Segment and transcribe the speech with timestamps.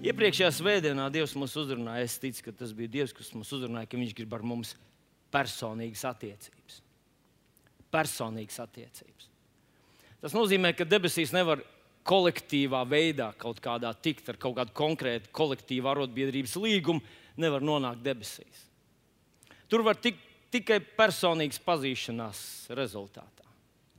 [0.00, 2.06] Iepriekšējā svētdienā Dievs mūs uzrunāja.
[2.06, 4.72] Es ticu, ka tas bija Dievs, kas mūs uzrunāja, ka Viņš grib ar mums
[5.34, 6.78] personīgas attiecības.
[7.92, 9.28] Personīgas attiecības.
[10.20, 11.60] Tas nozīmē, ka debesīs nevar
[12.08, 17.04] kolektīvā veidā kaut kādā tikt ar kaut kādu konkrētu kolektīvu arotbiedrības līgumu,
[17.40, 18.64] nevar nonākt debesīs.
[19.68, 22.40] Tur var tikt tikai personīgas pazīšanās
[22.76, 23.46] rezultātā.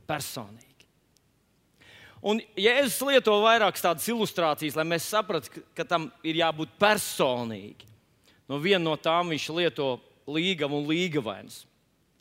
[0.09, 0.70] Personīgi.
[2.21, 7.87] Un Jēzus lieto vairākas tādas ilustrācijas, lai mēs saprastu, ka, tam ir jābūt personīgi.
[8.49, 9.95] No viena no tām viņš lieto
[10.29, 11.63] līgavu un līgavainus.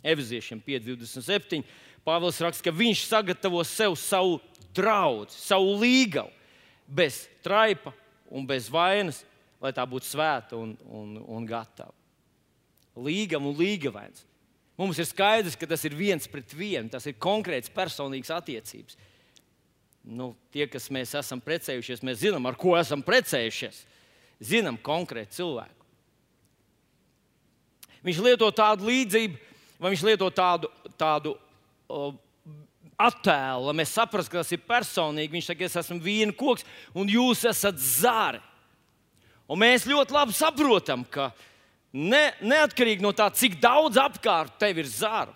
[0.00, 1.60] Efeziešiem 5,27.
[2.06, 4.38] Pāvils raksta, ka viņš sagatavo sev savu
[4.72, 6.32] draugu, savu līgavu,
[6.88, 7.92] bez traipa
[8.32, 9.20] un bez vainas,
[9.60, 11.92] lai tā būtu svēta un, un, un gatava.
[12.96, 14.24] Līgava un līgavains.
[14.80, 18.96] Mums ir skaidrs, ka tas ir viens pret vienu, tas ir konkrēts personīgs attiecības
[20.04, 23.84] nu, tie, kas mēs esam precējušies, mēs zinām, ar ko esam precējušies.
[24.41, 25.77] Zinām konkrēti cilvēku.
[28.06, 29.36] Viņš lieto tādu līdzību,
[29.80, 31.34] vai viņš lieto tādu, tādu
[31.92, 32.14] uh,
[33.00, 35.34] attēlu, lai mēs saprastu, ka tas ir personīgi.
[35.34, 36.64] Viņš saka, es esmu viena koks,
[36.97, 38.41] un jūs esat zāri.
[39.50, 41.32] Un mēs ļoti labi saprotam, ka
[41.92, 45.34] ne, neatkarīgi no tā, cik daudz apkārt tev ir zāru,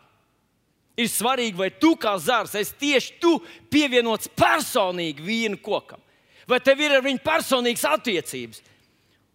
[0.95, 3.33] Ir svarīgi, vai tu kā zars, esi tieši tu
[3.73, 5.99] pievienots personīgi vienu kokam,
[6.47, 8.63] vai tev ir ar viņu personīgas attiecības.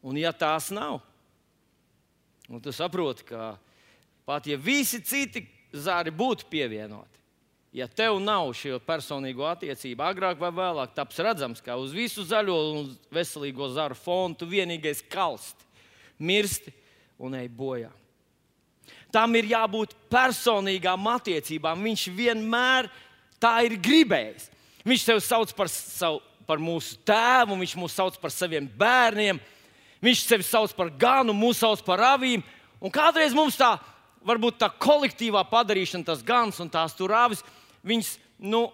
[0.07, 1.01] Un, ja tās nav,
[2.47, 3.57] tad tu saproti, ka
[4.29, 5.43] pat ja visi citi
[5.75, 7.19] zari būtu pievienoti,
[7.75, 12.55] ja tev nav šo personīgo attiecību, agrāk vai vēlāk taps redzams, ka uz visu zaļo
[12.79, 15.67] un veselīgo zaru fonu tu vienīgais kalsti,
[16.23, 16.71] mirsti
[17.19, 17.91] un ej bojā.
[19.13, 21.81] Tam ir jābūt personīgām attiecībām.
[21.87, 22.89] Viņš vienmēr
[23.41, 24.49] tā ir gribējis.
[24.85, 29.41] Viņš sev sauc par, savu, par mūsu tēvu, viņš mūs sauc par saviem bērniem.
[30.03, 32.43] Viņš sevi sauc par ganu, mūsu sauc par avīm.
[32.79, 33.73] Un kādreiz mums tā,
[34.25, 37.43] varbūt tā kolektīvā padarīšana, tas gans un tās tur avis,
[37.83, 38.69] viņas, nu,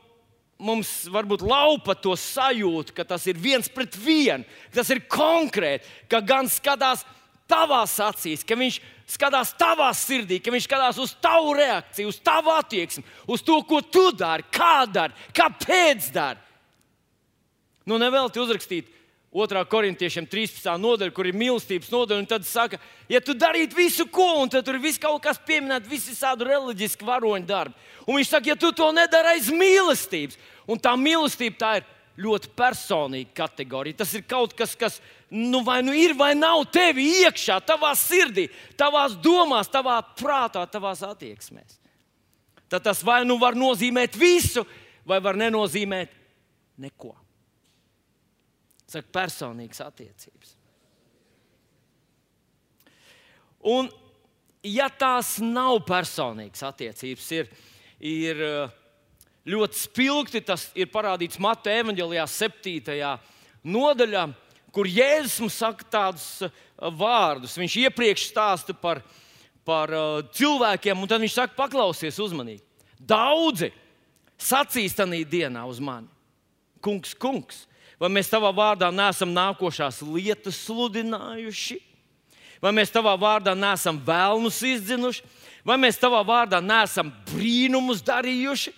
[0.62, 5.90] mums varbūt laupa to sajūtu, ka tas ir viens pret vienu, ka tas ir konkrēti,
[6.12, 7.04] ka gan skatās
[7.50, 8.80] tavās acīs, ka viņš
[9.16, 13.82] skatās tavā sirdī, ka viņš skatās uz tavu reakciju, uz tavu attieksmi, uz to, ko
[13.82, 16.42] tu dari, kā dari, kāpēc dari.
[17.86, 18.90] Nu, nevelti uzrakstīt
[19.36, 19.66] 2.
[19.68, 20.70] korintiešiem 13.
[20.80, 22.80] nodaļa, kur ir mīlestības nodaļa, un tad saka,
[23.12, 27.06] ja tu darītu visu, ko, un tad tur viss kaut kas pieminēts, visi tādi reliģiski
[27.06, 27.76] varoņu darbi.
[28.08, 30.40] Un viņš saka, ja tu to nedari aiz mīlestības,
[30.72, 31.90] un tā mīlestība tā ir
[32.20, 34.00] ļoti personīga kategorija.
[34.02, 35.00] Tas ir kaut kas, kas
[35.30, 38.48] nu, vai nu ir, vai nav tevi iekšā, tavā sirdī,
[38.80, 41.80] tavā domās, tavā prātā, tavā attieksmēs.
[42.72, 44.66] Tad tas vai nu var nozīmēt visu,
[45.06, 46.14] vai var nenozīmēt
[46.82, 47.14] neko.
[48.86, 50.56] Saka, personīgas attiecības.
[53.66, 53.90] Un,
[54.66, 57.50] ja tās nav personīgas attiecības, ir,
[58.00, 58.44] ir
[59.46, 63.14] ļoti spilgti, tas ir parādīts Mateja evanģelijā, 7.
[63.64, 64.26] nodaļā
[64.76, 66.52] kur Jēzus mums saka tādus uh,
[67.00, 67.56] vārdus.
[67.56, 69.00] Viņš iepriekš stāsta par,
[69.68, 72.64] par uh, cilvēkiem, un tad viņš saka, paklausies uzmanīgi.
[73.00, 73.72] Daudzi
[74.42, 76.10] sacīs tajā dienā uz mani,
[76.84, 77.64] kungs, kungs,
[78.02, 81.80] vai mēs tavā vārdā neesam nākošās lietas sludinājuši,
[82.60, 85.24] vai mēs tavā vārdā neesam vēlmus izdzinuši,
[85.64, 88.74] vai mēs tavā vārdā neesam brīnumus darījuši.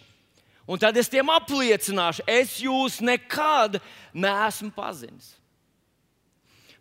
[0.67, 3.79] Un tad es tiem apliecināšu, es jūs nekad
[4.11, 5.31] neesmu pazinis.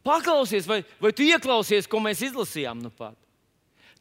[0.06, 3.14] Paklausies, vai, vai tu ieklausies, ko mēs izlasījām nu pat.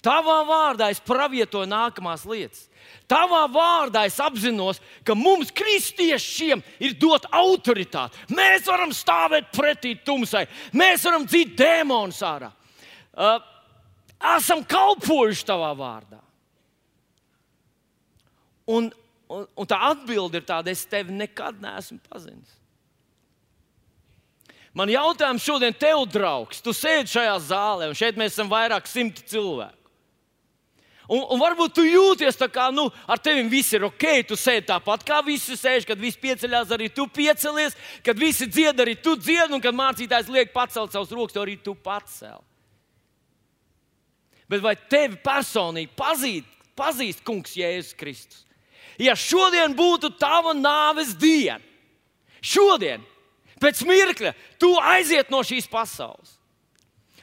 [0.06, 2.68] Tavā vārdā es pravietoju nākamās lietas.
[3.10, 8.22] Tavā vārdā es apzinos, ka mums, kristiešiem, ir dota autoritāte.
[8.38, 10.46] Mēs varam stāvēt pretī tumsai,
[10.78, 12.52] mēs varam dzīt dēmonus ārā.
[13.16, 13.40] Uh,
[14.36, 16.22] esam kalpojuši tavā vārdā.
[18.70, 18.92] Un,
[19.30, 22.60] un, un tā atbilde ir tāda, es tevi nekad neesmu pazinis.
[24.76, 29.24] Man jautājums šodien tev, draugs, tu sēdi šajā zālē, un šeit mēs esam vairāk simti
[29.32, 29.86] cilvēku.
[31.06, 34.66] Un, un varbūt tu jūties tā kā, nu, ar tevi viss ir ok, tu sēdi
[34.72, 39.14] tāpat kā visi sēž, kad visi pieceļās, arī tu piecelies, kad visi dzied, arī tu
[39.20, 42.42] dzied, un kad mācītājs liek pacelt savus rokas, arī tu pacēl.
[44.50, 48.42] Bet vai tevi personīgi pazīt, pazīst Kungs Jēzus Kristus?
[49.02, 51.60] Ja šodien būtu tava nāves diena,
[52.40, 53.04] šodien
[53.60, 56.38] pēc mirkļa tu aiziet no šīs pasaules.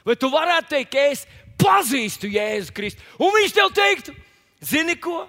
[0.03, 1.23] Vai tu varētu teikt, ka es
[1.61, 4.15] pazīstu Jēzu Kristu, un viņš tev teiktu,
[4.59, 5.23] zini ko?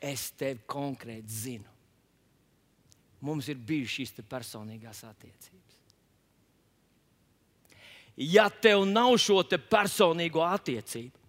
[0.00, 1.68] Es tevi konkrēti zinu.
[3.20, 5.60] Mums ir bijušas šīs personīgās attiecības.
[8.20, 11.19] ja tev nav šo personīgo attiecību.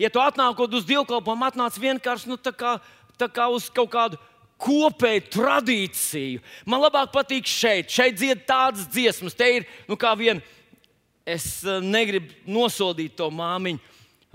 [0.00, 2.76] Ja tu atnākot uz dievkalpojumu, atnāc vienkārši nu, tā kā,
[3.16, 4.20] tā kā uz kaut kādu
[4.60, 6.42] kopēju tradīciju.
[6.68, 9.36] Man labāk patīk šeit, šeit dzied tādas dziesmas.
[9.36, 10.40] Te ir nu, kā viena,
[11.26, 13.82] es eh, negribu nosodīt to māmiņu.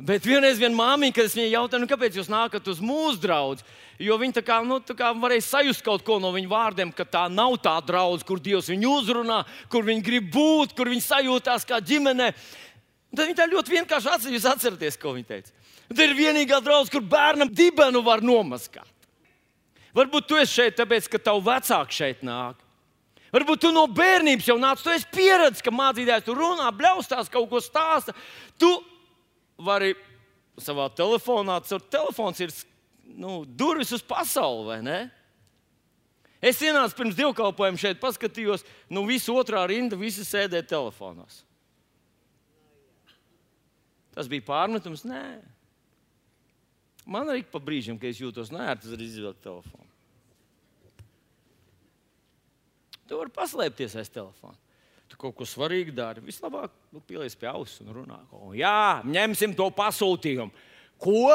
[0.02, 3.62] Bet vienreiz viena māmiņa, kad es viņai jautāju, nu, kāpēc jūs nākat uz mūsu draugu,
[4.02, 7.06] jo viņi tā kā, nu, tā kā varēja sajust kaut ko no viņu vārdiem, ka
[7.06, 11.68] tā nav tā draudzene, kur Dievs viņu uzrunā, kur viņi grib būt, kur viņi sajūtās
[11.70, 12.32] kā ģimene.
[13.12, 15.54] Tad viņi tā ļoti vienkārši atcerās, jūs atceraties, ko viņi teica.
[15.92, 18.88] Tā ir vienīgā draudzene, kur bērnam dibenu var nomaskāt.
[19.96, 22.62] Varbūt tu esi šeit, tāpēc, ka tavu vecāku šeit nāk.
[23.32, 27.50] Varbūt tu no bērnības jau nāc, tu esi pieredzējis, ka mācītājs tur runā, bļaustās, kaut
[27.52, 28.16] ko stāsta.
[28.60, 28.70] Tu
[29.60, 29.94] vari
[30.60, 32.56] savā telefonā, caur telefons ir
[33.20, 35.00] nu, durvis uz pasauli, vai ne?
[36.42, 41.44] Es ienācu pirms divkalpojuma šeit, paskatījos, nu visu otrā rinda, visi sēdēja telefonos.
[44.16, 45.06] Tas bija pārmetums?
[45.08, 45.24] Nē.
[47.12, 49.88] Man arī pa brīžam, kad es jūtos nērti, tad izvilku telefonu.
[53.10, 54.56] Tu vari paslēpties aiz telefona.
[55.12, 56.24] Tu kaut ko svarīgu dari.
[56.24, 58.22] Vislabāk nu, pielies pie auss un runā.
[58.32, 60.54] O, jā, ņemsim to pasūtījumu.
[61.02, 61.26] Ko?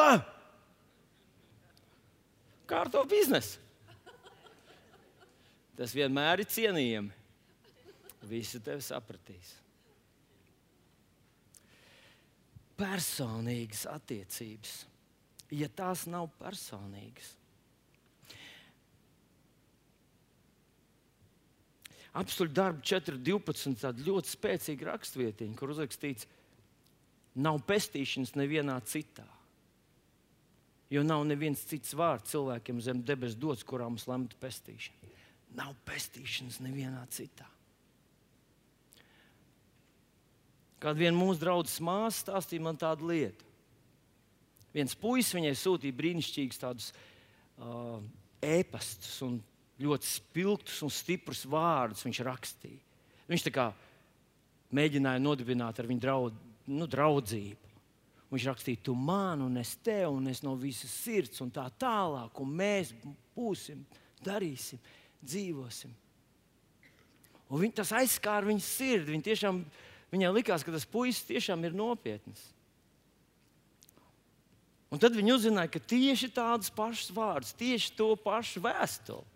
[2.66, 3.60] Kā ar to biznesu?
[5.76, 7.12] Tas vienmēr ir cienījami.
[8.26, 9.52] Visi tevi sapratīs.
[12.76, 14.76] Personīgas attiecības
[15.54, 17.34] ja tās nav personīgas.
[22.16, 23.76] Apstuļu darbu 4.12.
[23.82, 26.28] tāda ļoti spēcīga rakstvietiņa, kur uzrakstīts,
[27.36, 29.26] nav pestīšanas nevienā citā.
[30.88, 35.12] Jo nav neviens cits vārds cilvēkiem zem debesu dots, kurā mums lemta pestīšana.
[35.58, 37.48] Nav pestīšanas nevienā citā.
[40.82, 43.46] Kāda viena mūsu draudzes māsa stāstīja man tādu lietu
[44.76, 48.00] viens puisis viņai sūtīja brīnišķīgus tādus uh,
[48.44, 49.38] ēpastus un
[49.80, 52.82] ļoti spilgtus un stiprus vārdus viņš rakstīja.
[53.30, 53.66] Viņš tā kā
[54.76, 56.36] mēģināja nodibināt ar viņu draud,
[56.68, 57.72] nu, draudzību.
[58.32, 62.40] Viņš rakstīja, tu man, un es tev, un es no visas sirds, un tā tālāk,
[62.42, 62.90] un mēs
[63.36, 63.84] būsim,
[64.26, 64.80] darīsim,
[65.22, 65.92] dzīvosim.
[67.46, 69.12] Un viņ, tas aizskāra viņas sirdi.
[69.14, 69.60] Viņa tiešām,
[70.14, 72.42] viņai likās, ka tas puisis tiešām ir nopietns.
[74.92, 79.26] Un tad viņi uzzināja, ka tieši tādas pašas vārdas, tieši to pašu vēstuli.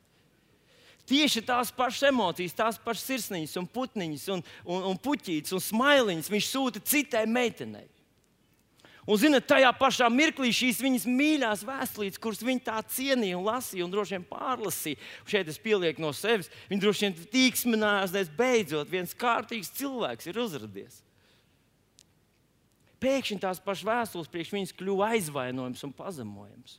[1.11, 6.31] Tieši tās pašas emocijas, tās pašas sirsniņas, un putniņas, un, un, un puķītes un smailiņas
[6.31, 7.89] viņš sūta citai meitenei.
[9.09, 13.87] Un, zinot, tajā pašā mirklī šīs viņas mīļākās vēstulītes, kuras viņa tā cienīja un lasīja,
[13.87, 15.01] un droši vien pārlasīja,
[15.31, 20.43] šeit es pielieku no sevis, viņa droši vien tīksminājās, ka beidzot viens kārtīgs cilvēks ir
[20.45, 21.01] uzrādījies
[23.01, 26.79] pēkšņi tās pašas vēstules priekš viņas kļuva aizvainojums un pazemojums.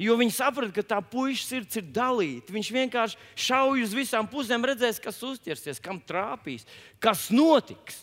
[0.00, 2.50] Jo viņi saprata, ka tā puikas sirds ir dalīta.
[2.54, 6.66] Viņš vienkārši šauj uz visām pusēm, redzēs, kas uztversies, kam trāpīs,
[7.02, 8.00] kas notiks.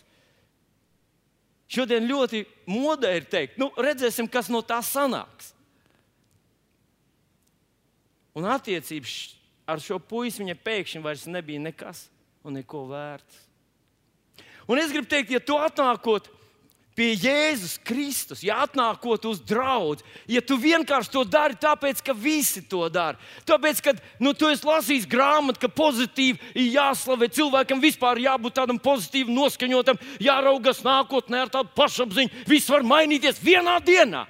[1.72, 5.54] Šodien ļoti modē ir teikt, nu, redzēsim, kas no tā sanāks.
[8.36, 9.14] Un attiecības
[9.72, 12.06] ar šo puisi viņa pēkšņi vairs nebija nekas
[12.44, 13.40] un neko vērts.
[14.72, 16.28] Un es gribu teikt, ja tu atnākot
[16.96, 22.64] pie Jēzus Kristus, ja atnākot uz draugu, ja tu vienkārši to dari tāpēc, ka visi
[22.68, 23.20] to dara.
[23.48, 28.82] Tāpēc, ka nu, tu esi lasījis grāmatu, ka pozitīvi ir jāslavē cilvēkam, vispār jābūt tādam
[28.82, 32.46] pozitīvam, noskaņotam, jāraugas nākotnē ar tādu pašapziņu.
[32.52, 34.28] Viss var mainīties vienā dienā.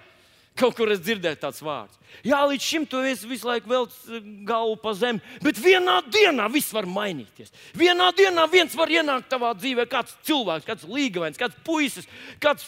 [0.60, 1.98] Kaut kur es dzirdēju tāds vārds.
[2.28, 6.50] Jā, līdz šim tu esi visu laiku velc eh, galvu pa zemi, bet vienā dienā
[6.52, 7.54] viss var mainīties.
[7.78, 12.10] Vienā dienā viens var ienākt tavā dzīvē, kāds cilvēks, kāds līgavens, kāds puisis,
[12.44, 12.68] kāds,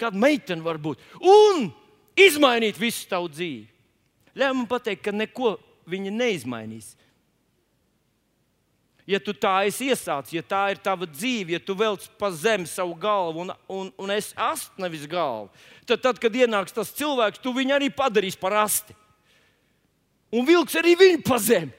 [0.00, 1.66] kāda meitene var būt, un
[2.14, 3.66] izmainīt visu tavu dzīvi.
[4.38, 5.56] Ļauj man pateikt, ka neko
[5.90, 6.94] viņa neizmainīs.
[9.04, 12.64] Ja tu tā esi iesācis, ja tā ir tava dzīve, ja tu velc pa zemi
[12.64, 15.50] savu galvu un, un, un es astu nevis galvu,
[15.84, 18.96] tad, tad, kad ienāks tas cilvēks, tu viņu arī padarīsi par asti.
[20.34, 21.74] Un vilks arī viņu pa zemi.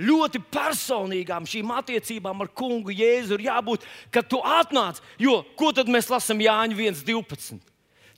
[0.00, 5.02] Ļoti personīgām šīm attiecībām ar kungu Jēzu ir jābūt, kad tu atnāc.
[5.20, 7.60] Jo ko tad mēs lasām Jāņa 1.12?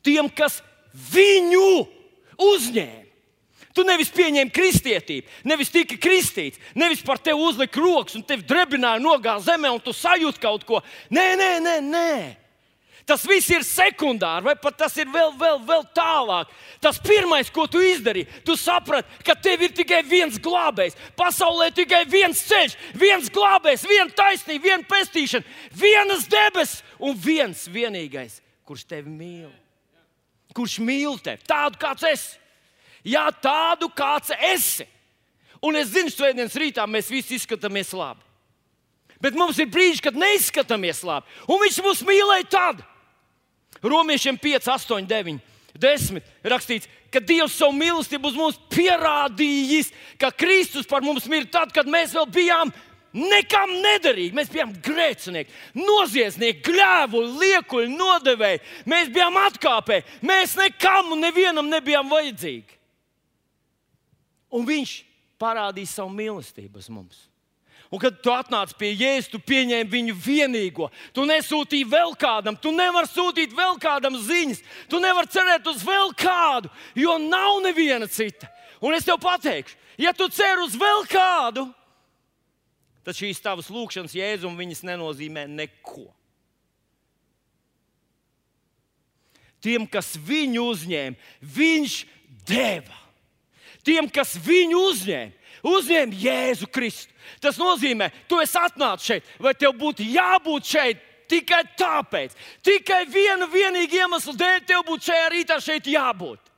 [0.06, 0.60] Tiem, kas
[1.10, 1.82] viņu
[2.50, 3.02] uzņēma.
[3.72, 9.00] Tu nevis pieņēmi kristietību, nevis tika kristīts, nevis par tevi uzlika rokas un tevi drebināja
[9.00, 10.82] nogāzta zemē, un tu sajūti kaut ko.
[11.08, 12.12] Nē, nē, nē, nē.
[13.08, 16.52] Tas viss ir sekundāri, vai pat tas ir vēl, vēl, vēl tālāk.
[16.84, 20.98] Tas pirmais, ko tu izdarīji, tu saprati, ka tev ir tikai viens glābējs.
[21.18, 28.38] Pasaulē tikai viens ceļš, viens glābējs, viena taisnība, viena pestīšana, vienas debesis un viens vienīgais,
[28.68, 29.50] kurš tevi mīl.
[30.52, 32.36] Kurš mīl tevi tādu, kāds esi?
[33.08, 34.86] Jā, tādu, kāds esi.
[35.62, 38.22] Un es zinu, svētdienas rītā mēs visi izskatāmies labi.
[39.22, 41.30] Bet mums ir brīži, kad neizskatāmies labi.
[41.46, 42.82] Un viņš mūs mīlēja tad.
[43.82, 45.38] Romiešiem 5, 8, 9,
[45.78, 49.90] 10 rakstīts, ka Dievs savu mīlestību uz mums pierādījis,
[50.20, 52.72] ka Kristus par mums mirst tad, kad mēs vēl bijām
[53.16, 54.34] nekam nederīgi.
[54.36, 58.62] Mēs bijām grēcinieki, noziedznieki, gļēvu, liekuļi, nodevēji.
[58.90, 60.06] Mēs bijām atkāpēji.
[60.26, 62.80] Mēs nekam un nevienam nebijām vajadzīgi.
[64.52, 64.96] Un Viņš
[65.40, 67.28] parādīja savu mīlestību uz mums.
[67.92, 70.86] Un, kad tu atnāc pie Jēzus, tu pieņēmi viņu vienīgo.
[71.12, 76.14] Tu nesūtīji vēl kādam, tu nevari sūtīt vēl kādam ziņas, tu nevari cerēt uz vēl
[76.16, 78.48] kādu, jo nav neviena cita.
[78.80, 81.81] Un es tev pateikšu, ja tu cer uz vēl kādu, tad
[83.10, 86.06] šīs tavas lūkšanas jēzum viņas nenozīmē neko.
[89.62, 91.18] Tiem, kas viņu uzņēma,
[91.54, 91.96] viņš
[92.46, 92.98] deva.
[93.86, 95.32] Tiem, kas viņu uzņēma,
[95.66, 97.10] uzņēma Jēzu Kristu.
[97.42, 102.34] Tas nozīmē, tu esi atnācis šeit, vai tev būtu jābūt šeit tikai tāpēc,
[102.66, 106.50] tikai viena vienīga iemesla dēļ, tev būtu šajā rītā šeit jābūt.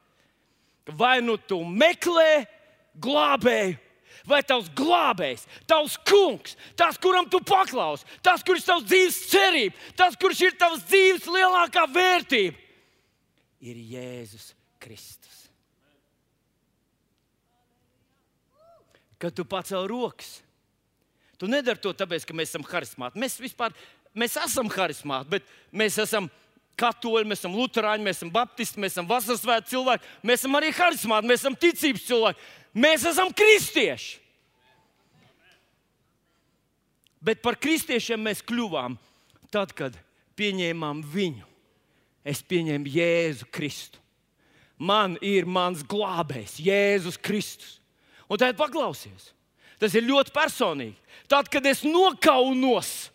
[0.99, 2.45] Vai nu tu meklē
[3.01, 3.79] glābēju,
[4.29, 9.91] vai tavs glābējs, tavs kungs, tas, kuram tu paklausi, tas, kurš ir tavs dzīves cerība,
[9.99, 12.57] tas, kurš ir tavs dzīves lielākā vērtība,
[13.65, 14.53] ir Jēzus
[14.83, 15.43] Kristus.
[19.21, 20.43] Kad tu pacēl rokas,
[21.39, 23.21] Tu nedari to tāpēc, ka mēs esam harizmāti.
[23.21, 23.75] Mēs vispār
[24.17, 26.31] mēs esam harizmāti, bet mēs esam
[26.81, 30.71] katoļi, mēs esam luterāņi, mēs esam baptisti, mēs esam vasaras svētki cilvēki, mēs esam arī
[30.75, 34.21] harizmāti, mēs esam ticības cilvēki, mēs esam kristieši.
[37.25, 38.99] Bet par kristiešiem mēs kļuvām
[39.55, 39.97] tad, kad
[40.37, 41.47] pieņēmām viņu.
[42.25, 44.01] Es pieņēmu Jēzu Kristu.
[44.81, 47.79] Man ir mans glābējs, Jēzus Kristus.
[48.29, 49.31] Un tad paklausies,
[49.79, 50.97] tas ir ļoti personīgi.
[51.31, 53.11] Tad, kad es nokaunos,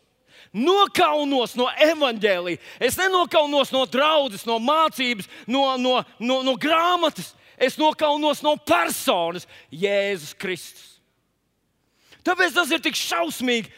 [0.53, 7.77] nokaunos no evaņģēlīja, es nenokaunos no draudzes, no mācības, no, no, no, no grāmatas, es
[7.79, 10.99] nokaunos no personas Jēzus Kristus.
[12.25, 13.71] Tāpēc tas ir tik šausmīgi,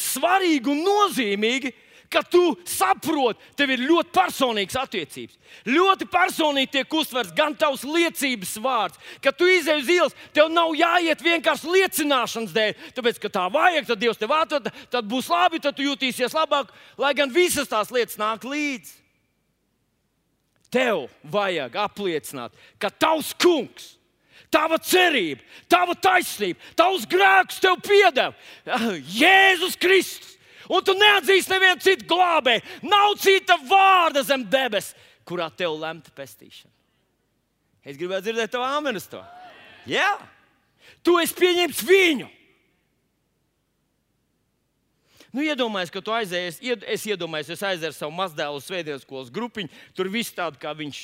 [0.00, 1.72] svarīgi un nozīmīgi,
[2.10, 5.38] ka tu saproti, tev ir ļoti personīgas attiecības.
[5.68, 10.74] Ļoti personīgi tiek uztverts gan tavs liecības vārds, ka tu izej uz ielas, tev nav
[10.78, 15.62] jāiet vienkārši liecināšanas dēļ, tāpēc ka tā vajag, tad Dievs tev atved, tad būs labi,
[15.62, 19.05] tad tu jutīsies labāk, lai gan visas tās lietas nāk līdzi.
[20.72, 23.92] Tev vajag apliecināt, ka tavs kungs
[24.52, 28.32] tava cerība, tava taisnība, tavs grēks tev piedeva
[29.18, 30.36] Jēzus Kristus
[30.70, 32.64] un tu neatzīsti nevienu citu glābēju.
[32.86, 34.92] Nav cita vārda zem debes,
[35.26, 36.72] kurā tev lemta pestīšana.
[37.86, 39.20] Es gribētu dzirdēt tavu āmenu uz to.
[39.86, 40.16] Jā,
[41.06, 42.26] tu esi pieņemts viņu.
[45.36, 49.68] Nu, iedomājieties, ka tu aizējies, es iedomājos, es aizēju savu mazdēlu svētdienas skolas grupiņu.
[49.92, 51.00] Tur viss tāds, kā viņš,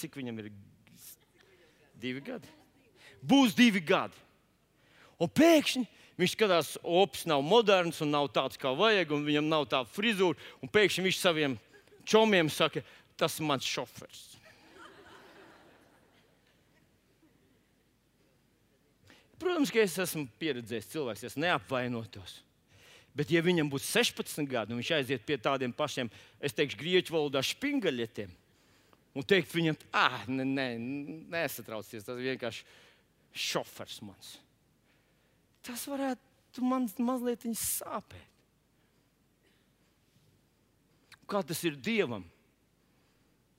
[0.00, 0.48] cik viņam ir?
[2.02, 2.50] Divi gadi.
[3.22, 4.18] Būs divi gadi.
[5.22, 9.66] Un pēkšņi Viņš skatās, ops nav moderns un nav tāds, kā vajag, un viņam nav
[9.68, 10.38] tā frizūra.
[10.64, 11.58] Un pēkšņi viņš saviem
[12.08, 12.80] čomiem saka,
[13.20, 14.22] tas ir mans šofers.
[19.36, 22.38] Protams, ka es esmu pieredzējis cilvēks, es neapvainotos.
[23.16, 27.14] Bet, ja viņam būs 16 gadi, un viņš aiziet pie tādiem pašiem, es teikšu, grieķu
[27.16, 28.32] valodā spingaļietiem,
[29.16, 30.66] un teikt viņam, ah, nē, ne,
[31.32, 32.66] nesatraucies, tas vienkārši
[33.32, 34.36] šofers mans
[35.66, 38.32] tas varētu man mazliet sāpēt.
[41.26, 42.22] Kā tas ir Dievam?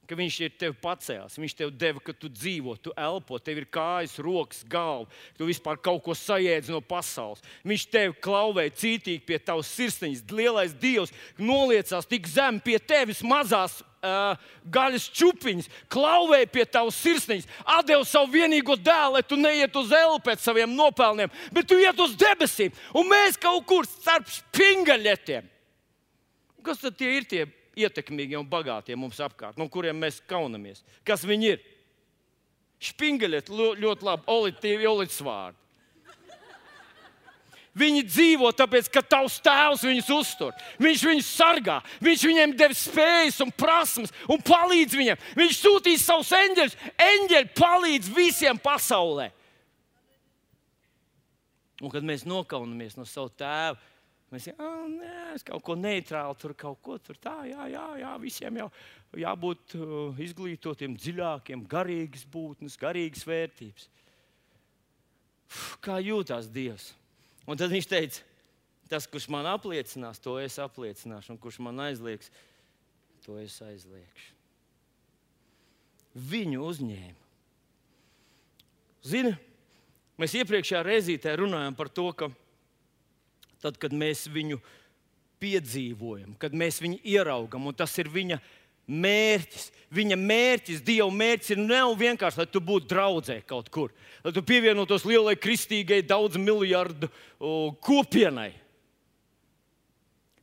[0.08, 3.66] Ka viņš ir tevi pacēlis, viņš tev deva, ka tu dzīvo, tu elpo, tev ir
[3.68, 7.44] kājas, rokas, galva, tu vispār kaut ko sajēdz no pasaules.
[7.68, 10.24] Viņš tevi klauvēja cītīgi pie tavas sirsniņas.
[10.32, 14.40] Lielais Dievs noliecās tik zem pie tevis mazās uh,
[14.72, 20.24] gaļas čūpiņas, klauvēja pie tavas sirsniņas, atdeva savu vienīgo dēlu, lai tu neiet uz eļļu
[20.24, 25.52] pēc saviem nopelniem, bet tu iet uz debesīm, un mēs kaut kur starp spingaļiem.
[26.64, 27.46] Kas tad ir tie
[27.78, 30.84] ietekmīgie un bagātie mums apkārt, no kuriem mēs kaunamies?
[31.08, 31.64] Kas viņi ir?
[32.88, 35.58] Spingaļiet ļoti labi, olitīvi, olīts vārdi.
[37.78, 40.54] Viņi dzīvo tāpēc, ka tavs tēvs viņus uztur.
[40.82, 45.26] Viņš viņus sargā, viņš viņiem deva spējas un prasmes un palīdz viņiem.
[45.38, 46.78] Viņš sūtīs savus eņģeļus.
[47.06, 49.30] Eņģeļi palīdz visiem pasaulē.
[51.84, 53.78] Un kad mēs nokaunamies no sava tēva,
[54.34, 58.14] mēs sakām, nē, es kaut ko neitrālu, tur kaut ko tur tā, jā, jā, jā
[58.22, 58.70] visiem jau
[59.18, 63.90] jābūt uh, izglītotiem, dziļākiem, garīgas būtnes, garīgas vērtības.
[65.48, 66.92] Uf, kā jūtas Dievs?
[67.48, 68.24] Un tad viņš teica,
[68.92, 72.32] tas, kurš man apliecinās, to es apliecināšu, un kurš man aizliegs,
[73.24, 74.34] to es aizliegšu.
[76.28, 77.24] Viņu uzņēma.
[79.08, 79.32] Zini,
[80.20, 82.32] mēs iepriekšējā reizītē runājām par to, ka
[83.64, 84.60] tad, kad mēs viņu
[85.42, 88.40] piedzīvojam, kad mēs viņu ieraugam, tas ir viņa
[88.88, 89.72] mērķis.
[89.94, 94.44] Viņa mērķis, Dieva mērķis ir ne vienkārši, lai tu būtu draudzē kaut kur, lai tu
[94.44, 97.08] pievienotos lielai kristīgai, daudz miljardu
[97.84, 98.52] kopienai.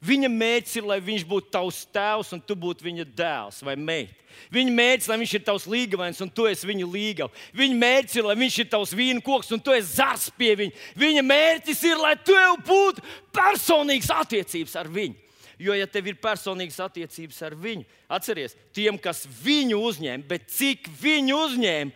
[0.04, 4.20] Viņa mērķis ir, lai viņš būtu tavs tēvs un tu būtu viņa dēls vai meita.
[4.52, 7.42] Viņa mērķis lai viņš ir tavs līgavains un tu esi viņa līgava.
[7.56, 10.80] Viņa mērķis ir, lai viņš ir tavs vīna koks un tu esi zars pie viņa.
[11.00, 15.20] Viņa mērķis ir, lai tev būtu personīgas attiecības ar viņu.
[15.64, 20.90] Jo, ja tev ir personīgas attiecības ar viņu, atceries, tiem, kas viņu uzņēma, bet cik
[21.00, 21.94] viņu uzņēma,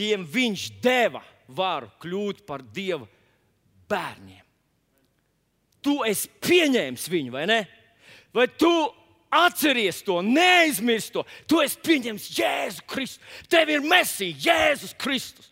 [0.00, 3.04] tiem viņš deva varu kļūt par dieva
[3.90, 4.43] bērniem.
[5.84, 7.60] Tu esi pieņēmis viņu, vai ne?
[8.34, 8.70] Vai tu
[9.34, 11.24] atceries to, neaizmirsti to?
[11.50, 13.24] Tu esi pieņēmis Jēzu Kristu.
[13.52, 15.50] Tev ir mesija, Jēzus Kristus.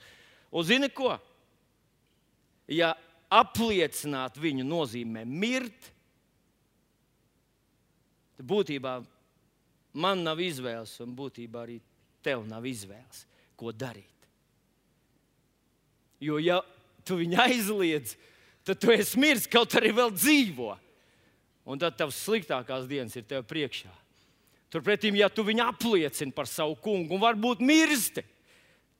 [0.52, 1.14] Un zini ko?
[2.72, 2.94] Ja
[3.32, 5.88] apliecināt viņu nozīmē mirt,
[8.36, 8.98] tad būtībā
[10.02, 11.78] man nav izvēles, un būtībā arī
[12.24, 13.24] tev nav izvēles,
[13.56, 14.08] ko darīt.
[16.22, 16.60] Jo, ja
[17.06, 18.31] tu viņu aizliedz, tad
[18.66, 20.72] tu esi miris, kaut arī vēl dzīvo.
[21.66, 23.90] Un tad tavs sliktākās dienas ir tev priekšā.
[24.72, 28.24] Turpretī, ja tu viņu apliecini par savu kungu un varbūt mirsti,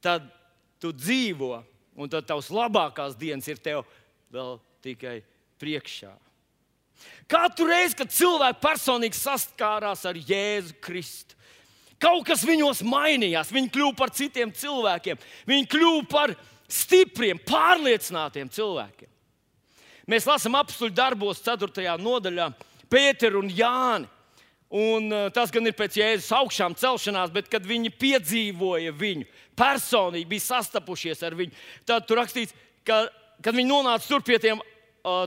[0.04, 0.26] tad
[0.83, 1.62] tu dzīvo,
[1.97, 3.87] un tad tavs labākās dienas ir tev
[4.33, 5.20] vēl tikai
[5.62, 6.12] priekšā.
[7.31, 11.38] Katru reizi, kad cilvēki personīgi saskārās ar Jēzu Kristu,
[12.03, 13.51] kaut kas viņos mainījās.
[13.55, 16.35] Viņi kļuva par citiem cilvēkiem, viņi kļuva par
[16.70, 19.12] stipriem, pārliecinātiem cilvēkiem.
[20.12, 21.94] Mēs lasām apstuļu darbos, 4.
[21.96, 22.51] nodaļā,
[22.92, 24.11] Pēteru un Jāni.
[24.72, 29.25] Un uh, tas gan ir pēc Jēzus augšām celšanās, bet kad viņi piedzīvoja viņu,
[29.57, 31.57] personīgi bija sastapušies ar viņu,
[31.88, 32.53] tad tur rakstīts,
[32.88, 33.03] ka,
[33.44, 34.61] kad viņi nonāca tur pie tiem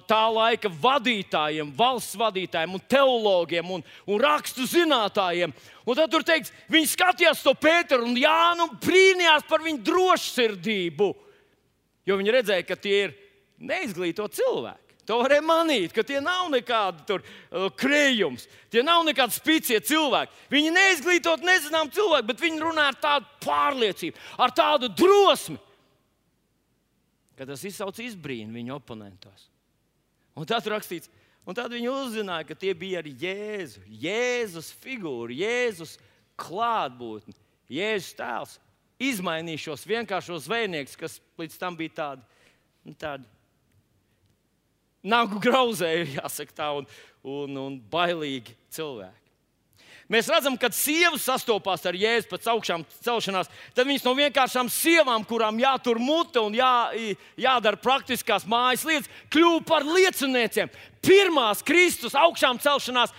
[0.09, 5.53] tā laika vadītājiem, valsts vadītājiem, un teologiem un, un rakstu zinātājiem.
[5.85, 11.11] Un tad tur teikts, viņi skatījās to Pēteru un Jānu un brīnījās par viņu drošsirdību.
[12.05, 13.15] Jo viņi redzēja, ka tie ir
[13.59, 14.85] neizglītoti cilvēki.
[15.05, 20.33] To varēja manīt, ka tie nav nekādi tur, uh, krējums, tie nav nekādi spīcie cilvēki.
[20.49, 25.59] Viņi neizglītot, nezinām cilvēki, bet viņi runā ar tādu pārliecību, ar tādu drosmi,
[27.37, 29.45] ka tas izsauc izbrīnu viņu oponentos.
[30.35, 31.11] Un tad rakstīts,
[31.45, 35.99] un tad viņi uzzināja, ka tie bija arī Jēzu, Jēzus figūra, Jēzus
[36.41, 37.37] klātbūtne,
[37.71, 38.57] Jēzus tēls.
[39.05, 42.21] Izmainīja šos vienkāršos zvejniekus, kas līdz tam bija tādi,
[42.87, 43.27] nu, tādi
[45.05, 46.89] nagu grauzēji, jāsaka tā, un,
[47.23, 49.21] un, un bailīgi cilvēki.
[50.11, 53.47] Mēs redzam, ka sievas sastopās ar jēzu pēc augšām celšanās.
[53.73, 56.73] Tad viņas no vienkāršām sievām, kurām jātur mute un jā,
[57.41, 60.69] jādara praktiskās mājas lietas, kļuva par liecinieciem.
[61.01, 63.15] Pirmās Kristus augšām celšanās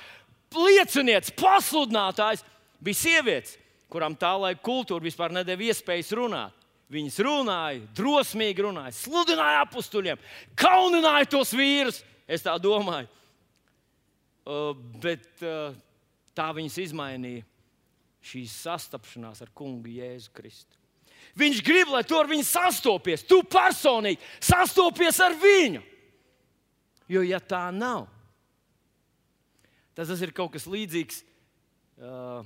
[0.54, 2.46] liecinieces, pasludinātājs
[2.78, 3.58] bija sievietes,
[3.90, 6.55] kurām tā laika kultūra vispār nedēļa iespējas runāt.
[6.92, 10.20] Viņas runāja, drosmīgi runāja, sludināja apstuļiem,
[10.58, 12.04] kaunināja tos vīrus.
[12.26, 13.08] Es tā domāju.
[14.46, 14.70] Uh,
[15.02, 15.74] bet uh,
[16.36, 17.44] Tā viņas izmainīja
[18.26, 20.76] šīs sastapšanās ar kungu Jēzu Kristu.
[21.36, 25.80] Viņš grib, lai tu ar viņu sastopies, tu personīgi sastopies ar viņu.
[27.12, 28.06] Jo, ja tā nav,
[29.94, 32.42] tad tas ir kaut kas līdzīgs uh,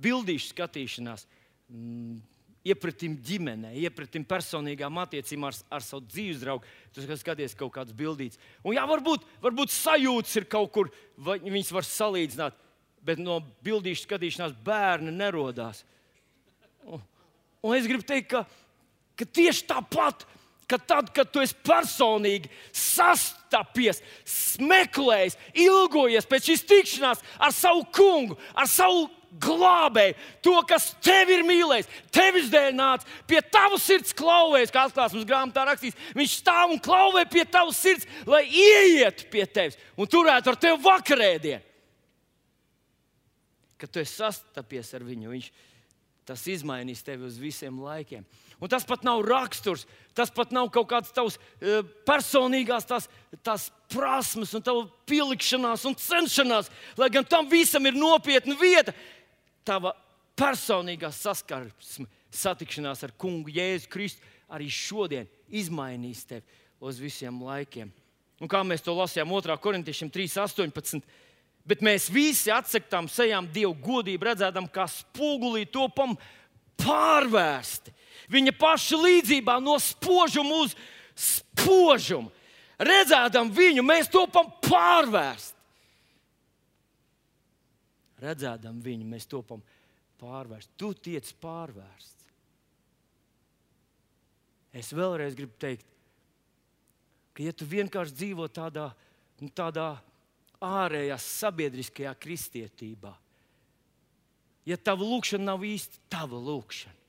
[0.00, 1.26] bildīšu skatīšanās.
[1.68, 2.20] Mm,
[2.64, 6.64] iepratim ģimenē, iepratim personīgām attiecībām ar, ar savu dzīves draugu.
[6.94, 8.40] Tu skaties kaut kādas bildītas.
[8.64, 12.60] Un jā, varbūt, varbūt sajūtas ir kaut kur, viņas var salīdzināt
[13.04, 15.82] bet no bildīšu skatīšanās bērni nerodās.
[16.88, 17.02] Un,
[17.64, 18.44] un es gribu teikt, ka,
[19.18, 20.26] ka tieši tāpat.
[20.64, 23.98] Ka tad, kad tu esi personīgi sastapies,
[24.64, 29.02] meklējis, ilgojies pēc šīs tikšanās ar savu kungu, ar savu
[29.40, 35.26] glābēju, to, kas tevi ir mīlējis, tevis dēļ nāca, pie tavas sirds klauvēs, kā atklāsmes
[35.28, 35.98] grāmatā rakstīts.
[36.16, 40.80] Viņš stāv un klauvē pie tavas sirds, lai ieietu pie tevis un turētu ar tevi
[40.84, 41.62] vakarēdienu.
[43.80, 45.50] Kad tu esi sastapies ar viņu, viņš
[46.24, 48.24] tas izmainīs tevi uz visiem laikiem.
[48.62, 49.82] Un tas pat nav raksturs,
[50.16, 53.10] tas pat nav kaut kāds tavs uh, personīgās tās,
[53.44, 58.94] tās prasmes, un tava pielikšanās un cenšanās, lai gan tam visam ir nopietna vieta.
[59.64, 59.94] Tava
[60.36, 66.44] personīgā saskarsme, satikšanās ar kungu Jēzu Kristu arī šodien izmainīs tevi
[66.84, 67.92] uz visiem laikiem.
[68.42, 69.56] Un kā mēs to lasījām 2.
[69.62, 71.00] korintiešiem 3.18.
[71.64, 76.12] Bet mēs visi atsaktām sejām Dievu godību, redzēdam, kā spogulī topam
[76.80, 77.94] pārvērsti.
[78.32, 80.74] Viņa paša līdzībā no spožuma uz
[81.16, 82.28] spožumu.
[82.84, 85.53] Redzēdam viņu, mēs topam pārvērsti.
[88.24, 89.62] Redzēdam viņu, mēs topam
[90.20, 90.76] pārvērsti.
[90.80, 92.30] Tu tiec pārvērsts.
[94.74, 95.86] Es vēlreiz gribu teikt,
[97.34, 98.88] ka, ja tu vienkārši dzīvo tādā,
[99.42, 99.92] nu, tādā
[100.64, 103.12] ārējā sabiedriskajā kristietībā,
[104.66, 107.03] ja tava lūkšana nav īsti tava lūkšana,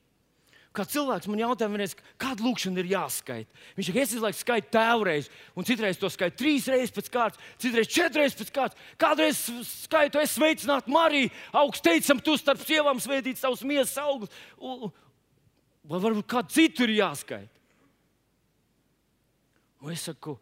[0.75, 3.59] Kā cilvēks man jautāja, vienreiz, kāda lūkšana ir jāskaita.
[3.77, 7.45] Viņš saka, es visu laiku skaitu tēvreiz, un citreiz to skaitu trīs reizes pēc kārtas,
[7.63, 8.89] citreiz četras pēc kārtas.
[8.99, 14.35] Kādreiz skaitu, es sveicinātu Mariju, augstu teicam, tu starp sievām svētīt savus miesas augļus.
[15.85, 17.53] Vai varbūt kādu citu ir jāskaita?
[19.85, 20.35] Un es saku,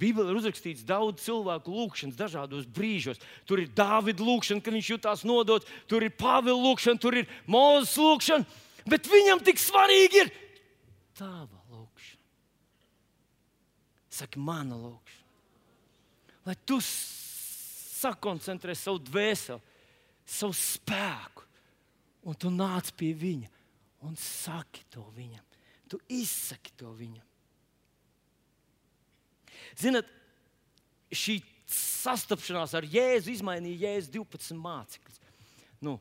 [0.00, 3.20] Bībelē ir uzrakstīts daudz cilvēku lūgšanas dažādos brīžos.
[3.48, 7.96] Tur ir Dāvida lūgšana, kad viņš jutās nodots, tur ir Pāvila lūgšana, tur ir Mozus
[8.00, 10.32] lūgšana bet viņam tik svarīgi ir
[11.18, 12.24] tava lūkšana.
[14.20, 15.28] Saki, mana lūkšana.
[16.48, 16.80] Lai tu
[18.00, 19.60] sakoncentrē savu dvēseli,
[20.24, 21.44] savu spēku,
[22.24, 23.50] un tu nāc pie viņa
[24.06, 25.44] un saki to viņam.
[25.90, 27.26] Tu izsaki to viņam.
[29.78, 30.08] Ziniet,
[31.12, 31.40] šī
[31.70, 35.20] sastapšanās ar Jēzu izmainīja Jēzus 12 mācekļus.
[35.84, 35.96] Nu,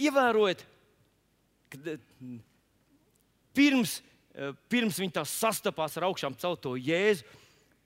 [0.00, 0.64] ievērojiet,
[1.70, 2.00] kad eh,
[3.56, 4.00] pirms,
[4.34, 7.24] eh, pirms viņi tās sastapās ar augšām celto jēzu,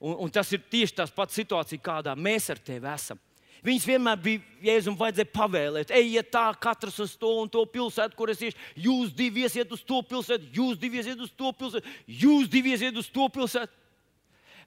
[0.01, 3.21] un, un tas ir tieši tās pats situācija, kādā mēs ar tevi esam.
[3.65, 8.29] Viņus vienmēr bija jēzus, vajadzēja pavēlēt, ejiet tā, katrs uz to un to pilsētu, kur
[8.29, 8.59] es iešu.
[8.85, 12.99] Jūs divi iesiet uz to pilsētu, jūs divi iesiet uz to pilsētu, jūs divi iesiet
[13.01, 13.73] uz to pilsētu.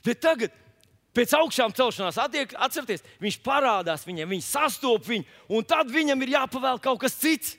[0.07, 0.55] Bet tagad,
[1.13, 6.33] pēc augšām celšanās, attiek, atcerieties, viņš parādās viņiem, viņš sastopas viņu, un tad viņam ir
[6.33, 7.53] jāpavēl kaut kas cits.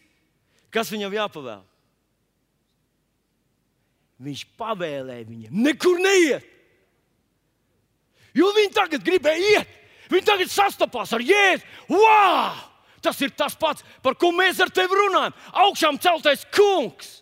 [0.74, 1.64] Kas viņam jāpavēl?
[4.18, 6.46] Viņš pavēlēja viņam nekur neiet.
[8.37, 9.76] Jo viņi tagad gribēja iet.
[10.09, 11.64] Viņi tagad sastapās ar Jēzu.
[11.92, 12.64] Wow!
[13.04, 15.37] Tas ir tas pats, par ko mēs ar tevi runājam.
[15.64, 17.20] Augšām celtais kungs.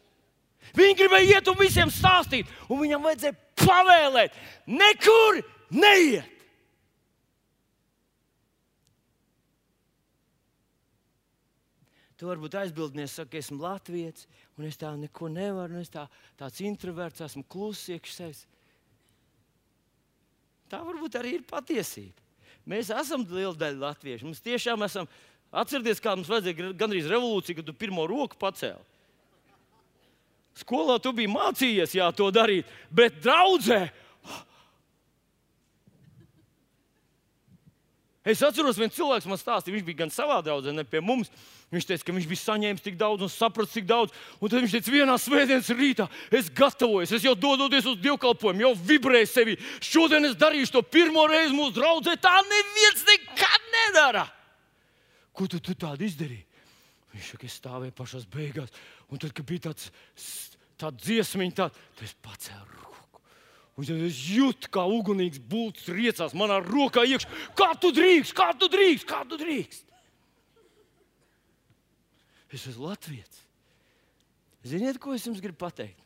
[0.77, 4.35] Viņi gribēja iet un visiem stāstīt, un viņam vajadzēja pavēlēt,
[4.69, 5.41] nekur
[5.73, 6.36] neiet.
[12.17, 14.25] Tu varbūt aizbildnies, saka, esmu latviečs,
[14.57, 16.07] un es tā neko nevaru, un es tā,
[16.41, 18.47] tāds introverts, esmu kluss iekšā sevis.
[20.73, 22.25] Tā varbūt arī ir patiesība.
[22.67, 24.27] Mēs esam liela daļa latviešu.
[24.27, 25.07] Mums tiešām esam.
[25.55, 28.83] Atcerieties, kā mums vajadzēja gandrīz revolūcija, kad tu pirmo roku pacēli.
[30.57, 33.85] Skolā tu biji mācījies, jā, to darīt, bet draudzē
[38.27, 41.29] Es atceros, viens cilvēks man stāstīja, viņš bija gan savā draudzē, ne pie mums.
[41.71, 44.15] Viņš teica, ka viņš bija saņēmis tik daudz un sapratis tik daudz.
[44.41, 48.73] Un tad viņš teica, vienā svētdienas rītā es gatavojos, es jau dodoties uz dievkalpojumu, jau
[48.89, 49.55] vibrēju sevi.
[49.79, 52.17] Šodien es darīšu to pirmo reizi mūsu draudzē.
[52.23, 54.27] Tā neviens nekad nedara.
[55.31, 56.43] Ko tu, tu tādu izdarīji?
[57.15, 58.75] Viņš saka, es stāvēju pašās beigās.
[59.07, 59.93] Un tad, kad bija tāds,
[60.83, 62.86] tāds dziesmiņš, tad es pacēlu
[63.83, 67.29] es jūtu, kā ugunīgs būtis riecās manā rokā iekšā.
[67.59, 69.85] Kā tu drīkst, kā tu drīkst, kā tu drīkst?
[72.57, 73.43] Es esmu Latvijas.
[74.67, 76.01] Ziniet, ko es jums gribu pateikt?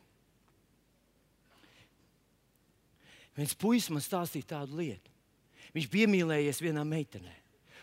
[3.37, 5.07] Viens puisis man stāstīja tādu lietu.
[5.71, 7.31] Viņš bija iemīlējies vienā meitenē.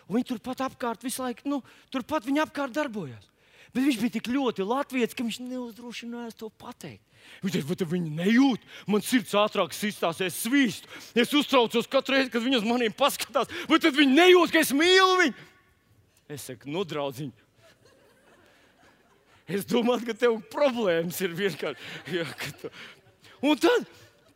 [0.08, 3.24] Un viņi turpat apkārt visu laiku, nu, turpat viņa apkārt darbojās.
[3.74, 7.04] Bet viņš bija tik ļoti latviečs, ka viņš neuzdrošinājās to pateikt.
[7.42, 10.88] Viņš teica, vai viņi nejūt, man sirds ātrāk sistās, es svīstu.
[11.18, 14.72] Es uztraucos katru reizi, kad viņi uz maniem paskatās, vai tad viņi nejūt, ka es
[14.74, 15.46] mīlu viņu.
[16.28, 17.30] Es saku, nu, draugiņ.
[19.48, 22.24] Es domāju, ka tev problēmas ir vienkārši.
[22.60, 22.70] Tu...
[23.48, 23.86] Un tad,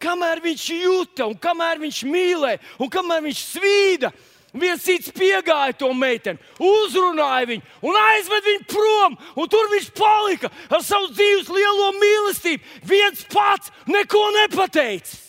[0.01, 4.13] kamēr viņš jūta, un kamēr viņš mīlēja, un kamēr viņš svīda,
[4.53, 9.15] Viens cits piegāja to meiteni, uzrunāja viņu un aizved viņu prom.
[9.49, 12.81] Tur viņš palika ar savu dzīves lielo mīlestību.
[12.85, 15.21] Viens pats neko nepateicis.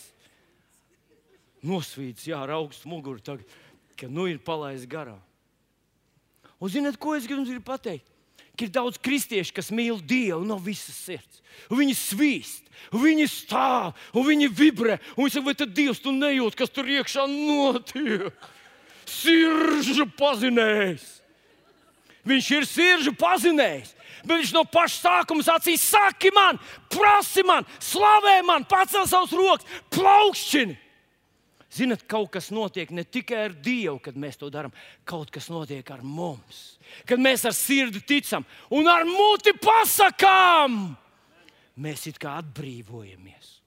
[1.64, 3.48] Nosvīts, jā, ar augstu muguru, tagad,
[3.96, 5.22] ka nu ir palaists garām.
[6.60, 8.10] Un zināt, ko es gribu pateikt?
[8.54, 11.40] Ka ir daudz kristiešu, kas mīl Dievu no visas sirds.
[11.72, 15.00] Un viņi svīst, viņi stāv, un viņi vibrē.
[15.16, 18.52] Un viņi saka, vai tad Dievs tu nejūti, kas tur iekšā notiek?
[19.14, 21.10] Siržu pazinējis.
[22.24, 23.92] Viņš ir siržu pazinējis.
[24.24, 26.56] Bet viņš no paša sākuma sacīja, saki man,
[26.92, 30.78] prasi man, slavē man, pacel savus rokas, plaukšķini.
[31.74, 34.72] Ziniet, kaut kas notiek ne tikai ar Dievu, kad mēs to darām,
[35.04, 36.78] kaut kas notiek ar mums.
[37.08, 40.94] Kad mēs ar sirdi ticam un ar muti pasakām,
[41.82, 43.58] mēs it kā atbrīvojamies.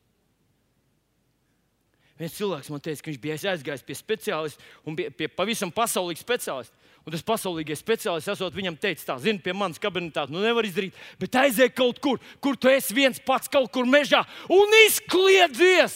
[2.17, 6.23] Viens cilvēks man teica, ka viņš bija aizgājis pie speciālista un pie, pie pavisam pasaulīga
[6.23, 6.73] speciālista.
[7.07, 10.97] Un tas pasaulīgais speciālists, esot viņam teicis, tā, zini, pie manas kabinetā, nu nevar izdarīt,
[11.21, 15.95] bet aizej kaut kur, kur tu esi viens pats kaut kur mežā un izkliedzies.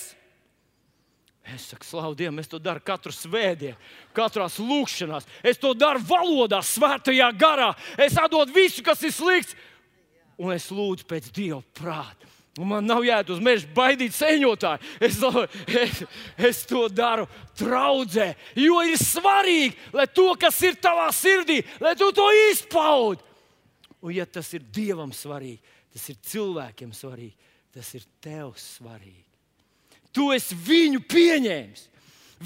[1.51, 3.75] Es saku, slavu Dievam, es to daru katru svētdienu,
[4.15, 5.19] katrā lūkšanā.
[5.43, 7.73] Es to daru valodā, svētajā garā.
[7.99, 9.57] Es atdodu visu, kas ir slikts,
[10.39, 12.30] un es lūdzu pēc Dieva prāta.
[12.59, 14.83] Un man nav jāiet uz mežu baidīt sēņotāju.
[14.99, 15.19] Es,
[15.71, 16.01] es,
[16.35, 17.23] es to daru
[17.55, 23.23] traudzē, jo ir svarīgi, lai to, kas ir tavā sirdī, lai tu to izpaudi.
[24.01, 25.61] Un, ja tas ir Dievam svarīgi,
[25.93, 29.23] tas ir cilvēkiem svarīgi, tas ir tev svarīgi.
[30.11, 31.85] Tu esi viņu pieņēmis,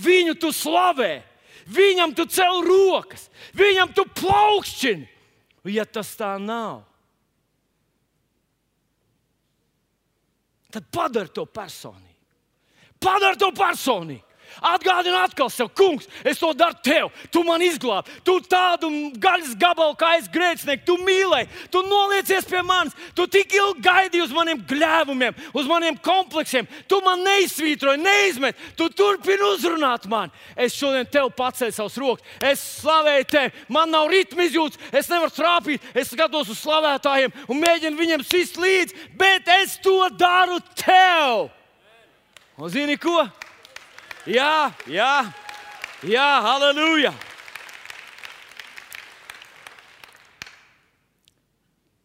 [0.05, 1.23] viņu tu slavē,
[1.65, 3.25] viņam tu cel rokas,
[3.57, 5.09] viņam tu plaukšķini.
[5.73, 6.83] Ja tas tā nav,
[10.75, 12.15] tad padari to personīgi.
[12.99, 14.24] Padari to personīgi.
[14.65, 17.09] Atgādini atkal sev, kungs, es to daru tev.
[17.31, 18.11] Tu man izglābi.
[18.25, 18.89] Tu tādu
[19.21, 22.95] gaļas gabalu kā es grēcinieku, tu mīlēji, tu noliecies pie manis.
[23.15, 26.67] Tu tik ilgi gaidīji uz maniem gļēvumiem, uz maniem kompleksiem.
[26.89, 28.61] Tu man neizsvītroji, neizmet.
[28.77, 30.33] Tu turpini uzrunāt mani.
[30.55, 32.35] Es šodien tev paceļu savus rokas.
[32.39, 33.53] Es slavēju tevi.
[33.71, 35.91] Man nav ritma izjūtas, es nevaru trāpīt.
[35.95, 41.49] Es skatos uz slavētājiem un mēģinu viņiem sist līdzi, bet es to daru tev.
[42.55, 43.25] Un zini ko?
[44.25, 45.31] Jā, jā,
[46.01, 47.11] jā halleluja!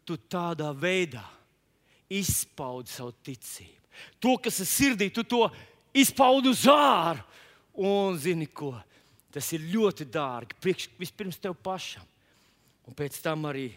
[0.04, 1.24] Tu tādā veidā
[2.10, 3.78] izpaudi savu ticību.
[4.20, 5.46] To, kas ir sirdī, tu to
[5.96, 7.22] izpaudi uz ārā.
[7.80, 8.74] Un zini ko?
[9.32, 10.58] Tas ir ļoti dārgi.
[10.60, 12.04] Priekš, vispirms tev pašam,
[12.84, 13.70] un pēc tam arī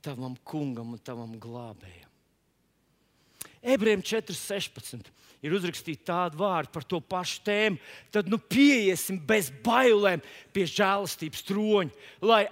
[0.00, 2.08] tavam kungam un tavam glābējam.
[3.66, 5.10] Ebrejiem 4.16
[5.44, 7.80] ir uzrakstīti tādi vārdi par to pašu tēmu.
[8.14, 10.22] Tad nu pieiesim bez bailēm
[10.54, 12.44] pie žēlastības troņa, lai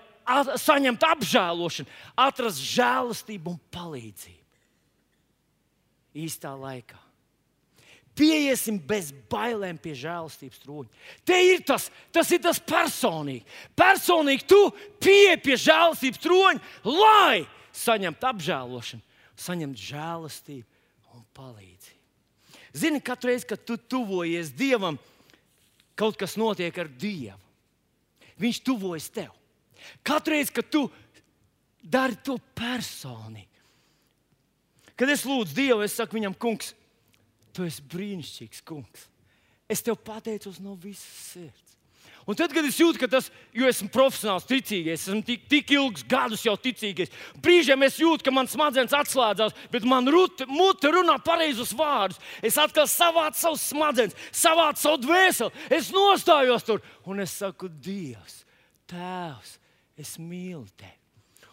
[0.61, 4.42] saņemtu apžēlošanu, atrastu žēlastību un palīdzību.
[6.25, 7.01] Īstā laikā.
[8.14, 11.01] Pieiesim bez bailēm pie žēlastības troņa.
[11.27, 13.42] Te ir tas, tas ir tas personīgi.
[13.75, 14.61] Personīgi tu
[15.03, 17.42] pieeji pie žēlastības troņa, lai
[17.75, 19.03] saņemtu apžēlošanu,
[19.35, 21.93] saņemtu žēlastību un palīdzību.
[22.74, 24.98] Zini, katru reizi, kad tu tuvojies Dievam,
[25.94, 27.38] kaut kas notiek ar Dievu.
[28.42, 29.30] Viņš tuvojas tev.
[30.02, 30.88] Katru reizi, kad tu
[31.78, 33.50] dari to personīgi.
[34.98, 36.72] Kad es lūdzu Dievu, es saku viņam, kungs,
[37.54, 39.06] tu esi brīnišķīgs kungs.
[39.70, 41.63] Es tev pateicos no visas sirds.
[42.24, 46.06] Un tad, kad es jūtu, ka tas, jo esmu profesionāls, ticīgais, esmu tik, tik ilgus
[46.08, 47.12] gadus jau ticīgais,
[47.44, 52.20] brīžiem es jūtu, ka man smadzenes atslēdzās, bet man mute runā pareizus vārdus.
[52.40, 58.40] Es atkal savācu savus smadzenes, savācu savu dvēseli, es nostājos tur un es saku, Dievs,
[58.88, 59.58] Tēvs,
[60.00, 60.96] es mīlu tevi.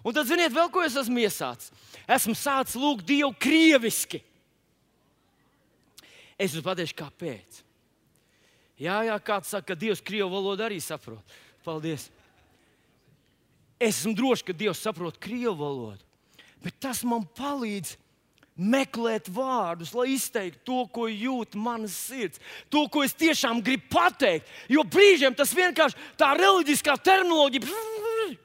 [0.02, 1.74] Un tad, ziniet, vēl ko es esmu iesācis?
[2.10, 4.24] Esmu sācis lūgt Dievu krieviski.
[6.42, 7.60] Es jums pateikšu, kāpēc.
[8.82, 11.36] Jā, jā, kāds saka, ka Dievs krievu valodu arī saprot.
[11.66, 12.08] Paldies!
[13.82, 16.06] Es esmu drošs, ka Dievs saprot krievu valodu,
[16.62, 17.96] bet tas man palīdz
[18.62, 24.50] meklēt vārdus, lai izteiktu to, ko jūt manas sirds, to, ko es tiešām gribu pateikt.
[24.70, 28.38] Jo brīžiem tas vienkārši tā reliģiskā terminoloģija.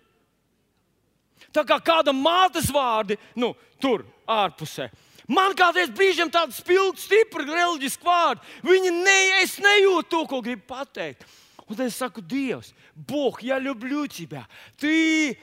[1.52, 4.90] Tā kā kāda mātes vārdi, nu, tur ārpusē.
[5.31, 8.43] Man kādreiz brīžiem tāda spilgta, stipra, reliģiska vārda.
[8.65, 11.23] Viņa ne, es nejūtu to, ko gribu pateikt.
[11.67, 14.47] Un tad es saku, Dievs, Бог, я люблю тебя.
[14.77, 15.37] Ты,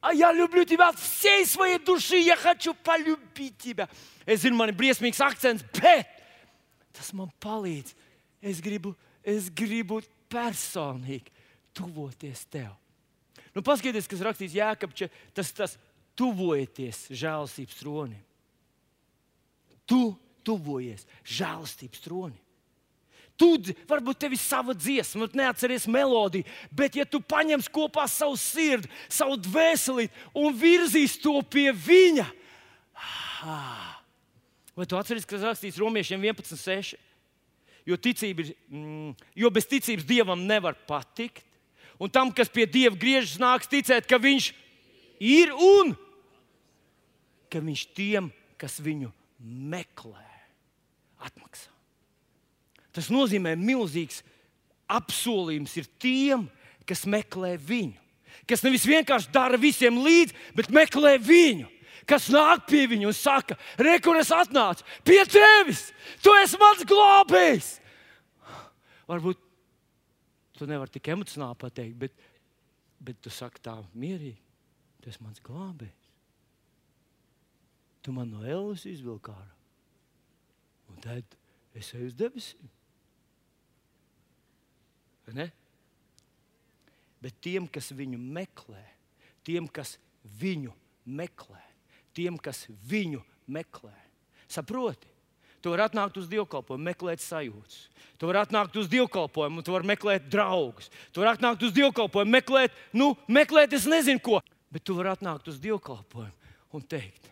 [0.00, 2.18] а я люблю тебя от всей своей души.
[2.18, 3.88] Я хочу полюбить тебя.
[4.26, 6.06] Es zinu, man ir briesmīgs akcents, bet
[6.94, 7.96] tas man palīdz.
[8.40, 8.92] Es gribu,
[9.24, 9.98] es gribu
[10.30, 11.32] personīgi
[11.74, 12.70] tuvoties tev.
[13.56, 15.74] Nu, paskatieties, kas rakstīts Jēkabča, tas, tas
[16.18, 18.20] tuvojieties žēlstības tronim.
[19.89, 20.01] Tu
[20.45, 22.41] tuvojies žēlstības tronim.
[23.35, 23.49] Tu
[23.89, 29.35] varbūt tev ir sava dziesma, neatceries melodiju, bet ja tu paņemsi kopā savu sirdi, savu
[29.35, 30.07] dvēseli
[30.39, 32.23] un virzīs to pie viņa,
[34.71, 36.95] vai tu atceries, kas rakstīts Romiešiem 11.6?
[37.85, 41.43] Jo, ticība ir, mm, jo bez ticības dievam nevar patikt,
[41.99, 44.47] un tam, kas pie dieva griežas, nāks ticēt, ka viņš
[45.19, 45.91] ir un
[47.51, 49.11] ka viņš tiem, kas viņu
[49.45, 50.25] meklē,
[51.21, 51.71] atmaksā.
[52.95, 54.21] Tas nozīmē, milzīgs
[54.91, 56.47] apsolījums ir tiem,
[56.87, 58.01] kas meklē viņu.
[58.49, 61.71] Kas nevis vienkārši dara visiem līdzi, bet meklē viņu.
[62.05, 65.87] Kas nāk pie viņa un saka, re, kur es atnācu pie tevis,
[66.21, 67.69] tu esi mans glābējs.
[69.09, 69.41] Varbūt
[70.55, 72.27] tu nevari tik emocionāli pateikt, bet,
[73.01, 74.37] bet tu saki tā mierīgi,
[75.01, 76.04] tu esi mans glābējs.
[78.05, 79.53] Tu man no ēlas izvilki ārā.
[80.93, 81.37] Un tad
[81.73, 82.69] es eju uz debesīm.
[85.33, 85.47] Ne?
[87.17, 88.83] Bet tiem, kas viņu meklē,
[89.41, 89.95] tiem, kas
[90.37, 90.69] viņu
[91.17, 91.61] meklē,
[92.13, 93.95] tiem, kas viņu meklē,
[94.45, 95.09] saproti,
[95.65, 97.79] tu vari atnākt uz dievkalpojumu, meklēt sajūtas.
[98.21, 100.91] Tu vari atnākt uz dievkalpojumu, tu vari meklēt draugus.
[101.09, 104.43] Tu vari atnākt uz dievkalpojumu, meklēt, nu, meklēt, es nezinu ko.
[104.69, 107.31] Bet tu vari atnākt uz dievkalpojumu un teikt,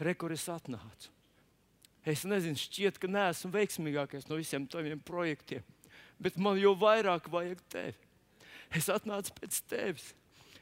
[0.00, 1.14] re, kur es atnācu.
[2.08, 5.66] Es nezinu, šķiet, ka neesmu veiksmīgākais no visiem taviem projektiem
[6.22, 7.96] bet man jau vairāk vajag tevi.
[8.74, 10.10] Es atnācu pēc tevis.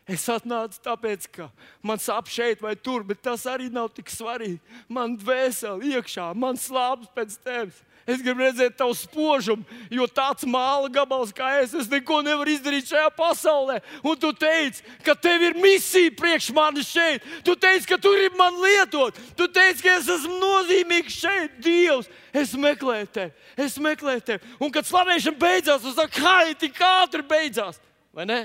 [0.07, 1.49] Es atnācu tāpēc, ka
[1.83, 4.61] man sāp šeit vai tur, bet tas arī nav tik svarīgi.
[4.87, 7.81] Man dvēseli iekšā, man slāpes pēc tevis.
[8.07, 12.87] Es gribu redzēt tavu spožumu, jo tāds māla gabals kā es, es neko nevaru izdarīt
[12.87, 13.81] šajā pasaulē.
[14.07, 17.27] Un tu teici, ka tev ir misija priekš manis šeit.
[17.43, 19.19] Tu teici, ka tu gribi man lietot.
[19.35, 22.07] Tu teici, ka es esmu nozīmīgs šeit, Dievs.
[22.31, 23.35] Es meklēju tevi,
[23.67, 24.55] es meklēju tevi.
[24.63, 27.83] Un kad slavēšana beidzās, es saku, kā tik ātri beidzās.
[28.15, 28.41] Vai ne?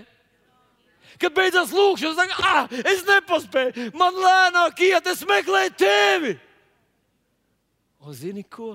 [1.22, 6.38] Kad beidzās lūkšana, es saku, ah, es nepaspēju, man lēnāk iet, es meklēju tevi.
[8.02, 8.74] O, zini ko?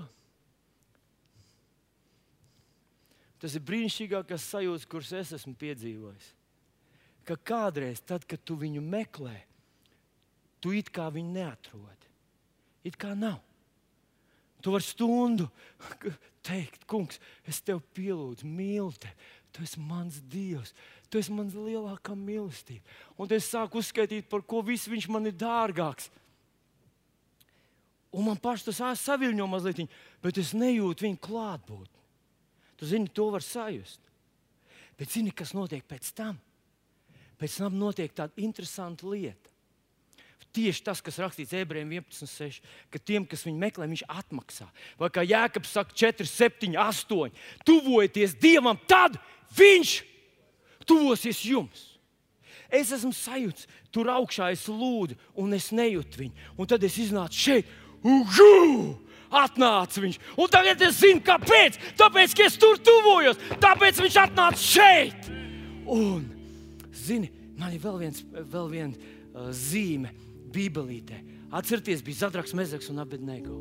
[3.43, 6.31] Tas ir brīnišķīgākais sajūta, kuras es esmu piedzīvojis.
[7.27, 9.35] Ka kādreiz, tad, kad tu viņu meklē,
[10.63, 12.13] tu it kā viņu neatrodi.
[12.87, 13.41] It kā nav.
[14.63, 15.49] Tu vari stundu
[16.47, 19.15] teikt, kungs, es tevi pielūdzu, mīlu tevi.
[19.55, 20.75] Tu esi mans dievs,
[21.11, 22.85] tu esi mans lielākā mīlestība.
[23.19, 26.11] Un es sāku uzskaitīt, par ko viss viņš man ir dārgāks.
[28.16, 29.87] Un man pašai tas saviņo mazliet,
[30.25, 31.92] bet es nejūtu viņa klātbūtni.
[32.77, 34.01] Tu zini, to var sajust.
[34.97, 36.38] Bet zini, kas notiek pēc tam?
[37.37, 39.53] Pēc tam notiek tāda interesanta lieta.
[40.57, 44.64] Tieši tas, kas rakstīts ebrejiem 11.6, ka tiem, kas viņu meklē, viņš atmaksā.
[44.97, 49.19] Vai kā Jēkabs saka, 4, 7, 8, tuvojieties Dievam, tad
[49.57, 49.99] viņš
[50.88, 51.85] tuvosies jums.
[52.72, 56.46] Es esmu sajūts, tur augšā es lūdzu, un es nejūtu viņu.
[56.59, 59.07] Un tad es iznācu šeit, uhu!
[59.31, 60.18] atnāca viņš.
[60.38, 61.79] Un tagad es zinu, kāpēc.
[61.99, 65.31] Tāpēc, ka es tur tuvojos, tāpēc viņš atnāca šeit.
[65.87, 66.27] Un,
[66.94, 68.22] zini, man ir vēl viens,
[68.55, 70.12] vēl viens uh, zīme
[70.55, 71.22] Bībelītē.
[71.57, 73.59] Atcerieties, bija Zadraks, Mezeks un Abednego.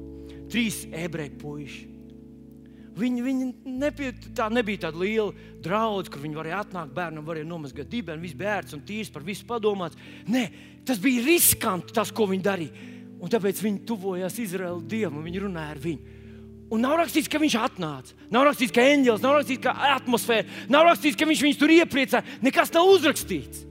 [0.51, 1.94] Trīs ebreju puiši.
[2.95, 3.45] Viņi, viņi
[3.81, 8.37] nepie, tā nebija tāda liela draudzene, kur viņi varēja atnākt, bērnam varēja nomazgāt dibenu, viss
[8.39, 9.99] bija ērts un tīrs, par visu padomāts.
[10.31, 10.45] Nē,
[10.87, 12.87] tas bija riskanti, tas, ko viņi darīja.
[13.19, 16.15] Un tāpēc viņi tuvojās Izraēla dievam, viņi runāja ar viņu.
[16.73, 18.15] Un nav rakstīts, ka viņš atnāca.
[18.33, 22.39] Nav rakstīts, ka eņģelis, nav rakstīts, ka atmosfēra, nav rakstīts, ka viņš viņus tur iepriecināja.
[22.45, 23.65] Nekas nav uzrakstīts.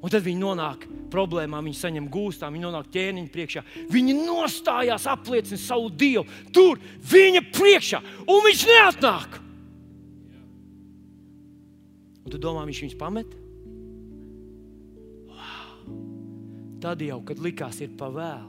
[0.00, 3.62] Un tad viņi nonāk problēmā, viņi saņem gūstā, viņi nonāk ķēniņa priekšā.
[3.92, 9.36] Viņi nostājās, apliecina savu dievu tur, viņa priekšā, un viņš neatnāk.
[12.24, 13.36] Un tu domā, viņš viņus pamet?
[16.80, 18.48] Tad jau, kad likās, ir pavēlu,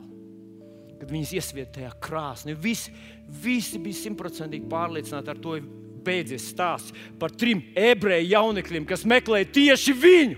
[1.02, 2.94] kad viņas iesvieta tajā krāsnī, visi,
[3.28, 5.60] visi bija simtprocentīgi pārliecināti ar to.
[6.02, 10.38] Beidzies stāsts par trim ebreju jaunekļiem, kas meklēja tieši viņu,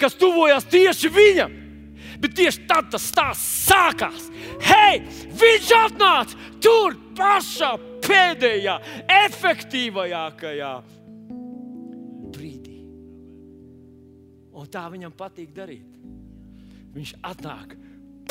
[0.00, 1.58] kas tuvojās tieši viņam.
[2.22, 4.28] Bet tieši tad tas stāsts sākās.
[4.62, 5.00] Hei,
[5.38, 7.72] viņš atnāca tur pašā
[8.06, 8.76] pēdējā,
[9.26, 10.74] efektīvākajā
[12.34, 12.78] brīdī.
[14.52, 15.92] Un tā viņam patīk darīt
[16.92, 17.76] viņš atnāk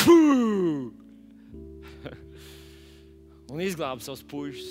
[3.52, 4.68] un izglāba savus puikas.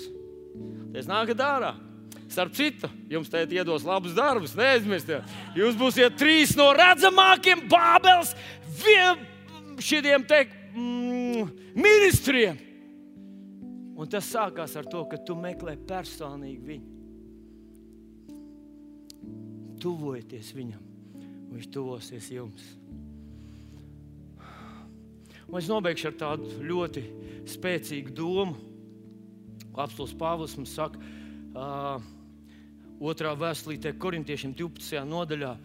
[0.91, 1.71] Tas nāk ārā.
[2.31, 5.27] Starp citu, jums teikt, iedos labus darbus, neaizmirstiet.
[5.57, 8.31] Jūs būsiet trīs no redzamākajiem Bābeles
[9.81, 12.59] šiem te mm, ministriem.
[13.99, 16.87] Un tas sākās ar to, ka tu meklē personīgi viņu.
[19.81, 20.87] Tuvojieties viņam,
[21.19, 22.63] un viņš tuvosies jums.
[25.51, 27.03] Un es nobeigšu ar tādu ļoti
[27.51, 28.55] spēcīgu domu,
[29.75, 31.01] ko apstults Pāvils mums saka.
[31.51, 31.99] Uh,
[33.01, 35.01] otrā vēstulītē, korintiešiem 12.
[35.09, 35.55] nodaļā,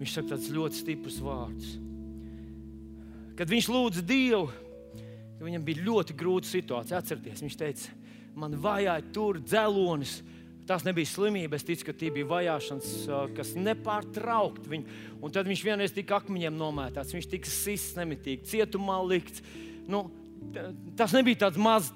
[0.00, 1.76] viņš saka tāds ļoti stiprs vārds.
[3.38, 4.50] Kad viņš lūdza Dievu,
[5.42, 7.00] viņam bija ļoti grūta situācija.
[7.00, 7.94] Atcerieties, viņš teica,
[8.38, 10.20] man vajāja tur dzelonis.
[10.66, 12.90] Tās nebija slimības, es ticu, ka tie bija vajāšanas,
[13.34, 14.98] kas nepārtraukti viņu.
[15.18, 19.42] Un tad viņš vienreiz tika akmeņiem nomētāts, viņš tika sists nemitīgi, cietumā likts.
[19.90, 20.04] Nu,
[20.98, 21.90] tas nebija tāds mazs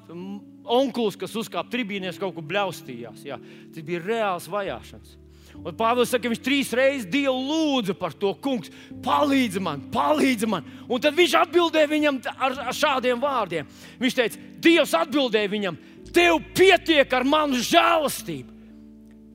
[0.66, 3.22] onkulis, kas uzkāpa tribīnēs, kaut ko bļaustījās.
[3.26, 3.38] Jā.
[3.74, 5.16] Tas bija reāls vajāšanas.
[5.56, 8.68] Un Pāvils saka, ka viņš trīs reizes Dievu lūdza par to, kungs,
[9.04, 10.66] palīdzi man, palīdzi man.
[10.84, 13.70] Un tad viņš atbildēja viņam ar, ar šādiem vārdiem.
[14.02, 15.78] Viņš teica, Dievs atbildēja viņam,
[16.12, 18.52] tev pietiek ar manu žēlastību.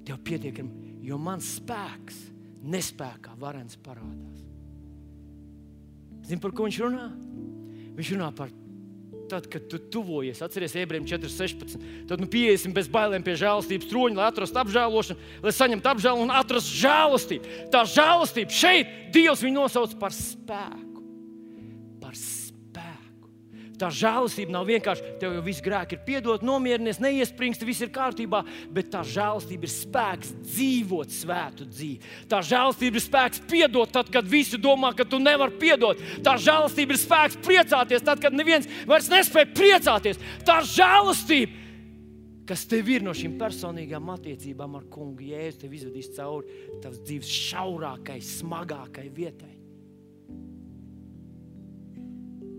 [0.06, 0.62] Tev pietiek,
[1.06, 2.22] jo mans spēks
[2.62, 4.42] nespējā varens parādās.
[6.28, 7.08] Zini, par ko viņš runā?
[7.98, 8.52] Viņš runā par
[9.32, 11.80] tad, kad tu tuvojies, atceries ebrejiem 4,16.
[12.10, 16.36] Tad nu pieiesim bez bailēm pie žēlastības troņa, lai atrastu apžēlošanu, lai saņemtu apžēlu un
[16.36, 17.58] atrastu žēlastību.
[17.74, 20.91] Tā žēlastība šeit Dievs viņu nosauc par spēku.
[23.82, 28.44] Tā žēlastība nav vienkārši tev jau viss grēks ir piedot, nomierinies, neiespringst, viss ir kārtībā,
[28.74, 32.12] bet tā žēlastība ir spēks dzīvot svētu dzīvi.
[32.30, 36.04] Tā žēlastība ir spēks piedot tad, kad visi domā, ka tu nevari piedot.
[36.22, 40.22] Tā žēlastība ir spēks priecāties tad, kad neviens vairs nespēja priecāties.
[40.46, 41.58] Tā žēlastība
[42.52, 47.32] kas tev ir no šīm personīgām attiecībām ar kungu jēzu, tev izvedīs cauri tavas dzīves
[47.48, 49.51] šaurākai, smagākai vietai.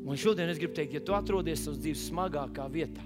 [0.03, 3.05] Un šodien es gribu teikt, ja tu atrodies savas dzīves smagākā vietā,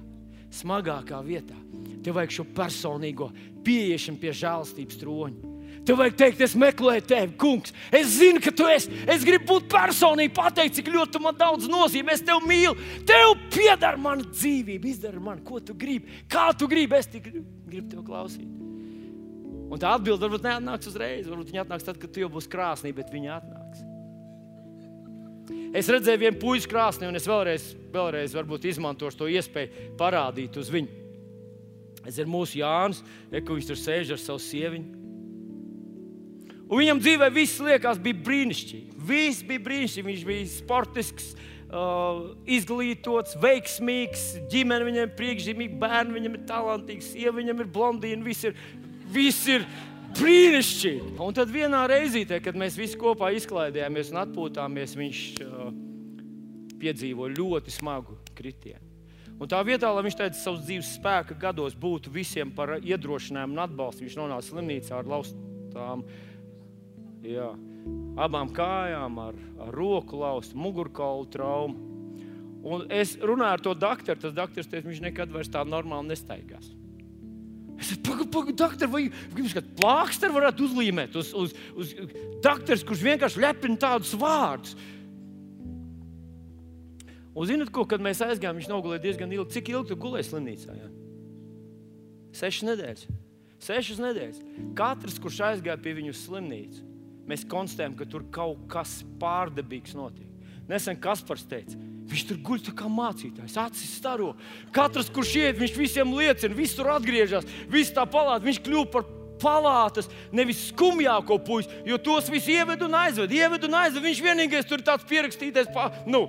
[0.57, 1.59] smagākā vietā,
[2.05, 3.29] tev vajag šo personīgo
[3.67, 5.53] pieiešanu pie žēlstības troņa.
[5.87, 7.75] Tev vajag teikt, es meklēju tevi, kungs.
[7.95, 8.91] Es zinu, ka tu esi.
[9.07, 12.17] Es gribu būt personīgi, pateikt, cik ļoti man daudz nozīmē.
[12.17, 12.75] Es tevi mīlu.
[13.07, 14.91] Tev pieder mana dzīvība.
[14.91, 16.25] Izdari man, ko tu gribi.
[16.33, 18.49] Kā tu gribi, es tikai gribu tevi klausīt.
[19.67, 21.31] Un tā atbilde varbūt neatnāks uzreiz.
[21.31, 23.66] Varbūt viņa atnāks tad, kad tu jau būsi krāsnī, bet viņa atnāks.
[25.77, 28.37] Es redzēju vienu puiku krāsni, un es vēlreiz, vēlreiz
[28.73, 31.03] izmantošu to iespēju parādīt uz viņu.
[32.07, 33.03] Es ir mūsu Jānis,
[33.33, 35.03] kur viņš tur sēž ar savu sieviņu.
[36.67, 38.97] Un viņam dzīvē viss liekas, bija brīnišķīgi.
[39.07, 40.07] Viss bija brīnišķīgi.
[40.07, 41.29] Viņš bija sportisks,
[41.71, 48.27] uh, izglītots, veiksmīgs, ģimene viņam ir priekšzīmīga, bērni viņam ir talantīgs, sieva viņam ir blondīna.
[48.27, 48.59] Viss ir,
[49.15, 49.67] viss ir
[50.21, 51.15] brīnišķīgi.
[51.23, 55.71] Un tad vienā reizītē, kad mēs visi kopā izklaidējāmies un atpūtāmies, viņš uh,
[56.81, 58.85] piedzīvoja ļoti smagu kritienu.
[59.37, 63.65] Un tā vietā, lai viņš tādā savas dzīves spēka gados būtu visiem par iedrošinājumu un
[63.67, 66.07] atbalstu, viņš nonāca slimnīcā ar laustām,
[67.21, 67.51] jā,
[68.25, 69.37] abām kājām, ar,
[69.67, 71.93] ar roku laustu, mugurkaulu traumu.
[72.67, 76.73] Un es runāju ar to doktoru, tas doktors teica, viņš nekad vairs tā normāli nestaigās.
[77.77, 79.03] Es teicu, pagaidi, pagaidi, doktor, vai
[79.37, 81.93] jums kādā plākstā varētu uzlīmēt uz, uz, uz
[82.45, 84.77] doktors, kurš vienkārši lepina tādus vārdus.
[87.37, 89.59] Un zinot, ko, kad mēs aizgājām, viņš nogulēja diezgan ilgi.
[89.59, 90.77] Cik ilgi tu gulēji slimnīcā?
[90.79, 90.89] Jā?
[92.37, 93.03] Sešas nedēļas.
[93.67, 94.41] Sešas nedēļas.
[94.77, 96.85] Katrs, kurš aizgāja pie viņu slimnīcu,
[97.29, 100.33] mēs konstatējam, ka tur kaut kas pārdabīgs notiek.
[100.71, 101.77] Nesen Kaspars teica,
[102.07, 104.33] Viņš tur guļ kā mācītājs, acis staro.
[104.75, 108.47] Katrs, kurš iet, viņš visiem liecina, viss tur atgriežas, viss tā palāta.
[108.47, 109.07] Viņš kļūst par
[109.43, 113.33] palātas, nevis skumjāko puisi, jo tos visus ieved un aizved.
[113.35, 114.05] Ieved un aizved.
[114.07, 115.73] Viņš vienīgais tur ir tāds pierakstītais.
[115.75, 116.29] Pa, nu,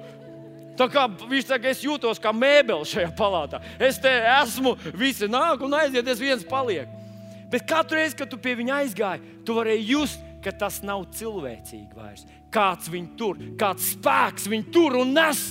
[0.78, 3.57] Tā kā viņš saka, es jūtos kā mēbele šajā palātā.
[3.82, 6.93] Es te esmu, visi nāk un aiziet, es viens palieku.
[7.49, 11.97] Bet katru reizi, kad tu pie viņa aizgāji, tu varēji just, ka tas nav cilvēcīgi
[11.97, 12.28] vairs.
[12.53, 15.41] Kāds viņu tur, kāds spēks viņu tur un nes.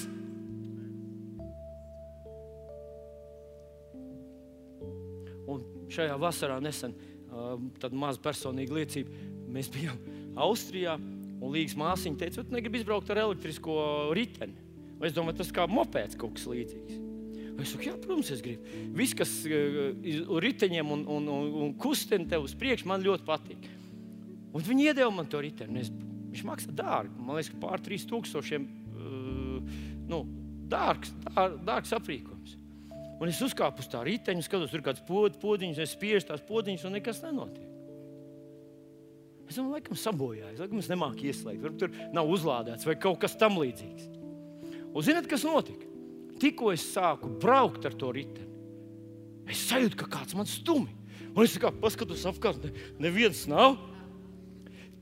[5.92, 6.94] Šajā vasarā nesen
[7.80, 9.24] tāda maza personīga liecība.
[9.53, 9.99] Mēs bijām
[10.47, 10.97] Austrijā,
[11.36, 13.76] un Līgas māsiņa teica, ka negribu izbraukt ar elektrisko
[14.16, 14.57] riteni.
[15.05, 17.03] Es domāju, tas kā mopēds kaut kas līdzīgs.
[17.57, 18.68] Es saku, jā, protams, es gribu.
[18.97, 23.68] Viss, kas ir riteņiem un, un, un, un kustina tev uz priekšu, man ļoti patīk.
[24.57, 25.80] Un viņi iedeva man to riteni.
[25.84, 25.90] Es,
[26.32, 27.16] viņš maksā dārgi.
[27.16, 29.72] Man liekas, ka pār 3000 uh,
[30.11, 30.22] nu,
[30.72, 32.57] dārgs, dār, dārgs aprīkojums.
[33.17, 36.43] Un es uzkāpu uz tā riteņa, skatos, tur ir kāds pod, podziņš, es spiežu tās
[36.45, 37.73] podziņas, un nekas nenotiek.
[39.47, 43.39] Es domāju, laikam, sabojājis, laikam, es nemāku ieslēgt, varbūt tur nav uzlādēts vai kaut kas
[43.41, 44.09] tamlīdzīgs.
[44.91, 45.87] Un zināt, kas notika?
[46.43, 48.51] Tikko es sāku braukt ar to riteni,
[49.49, 50.93] es sajūtu, ka kāds man stumi.
[51.37, 53.77] Un es kā paskatos apkārt, ne, neviens nav.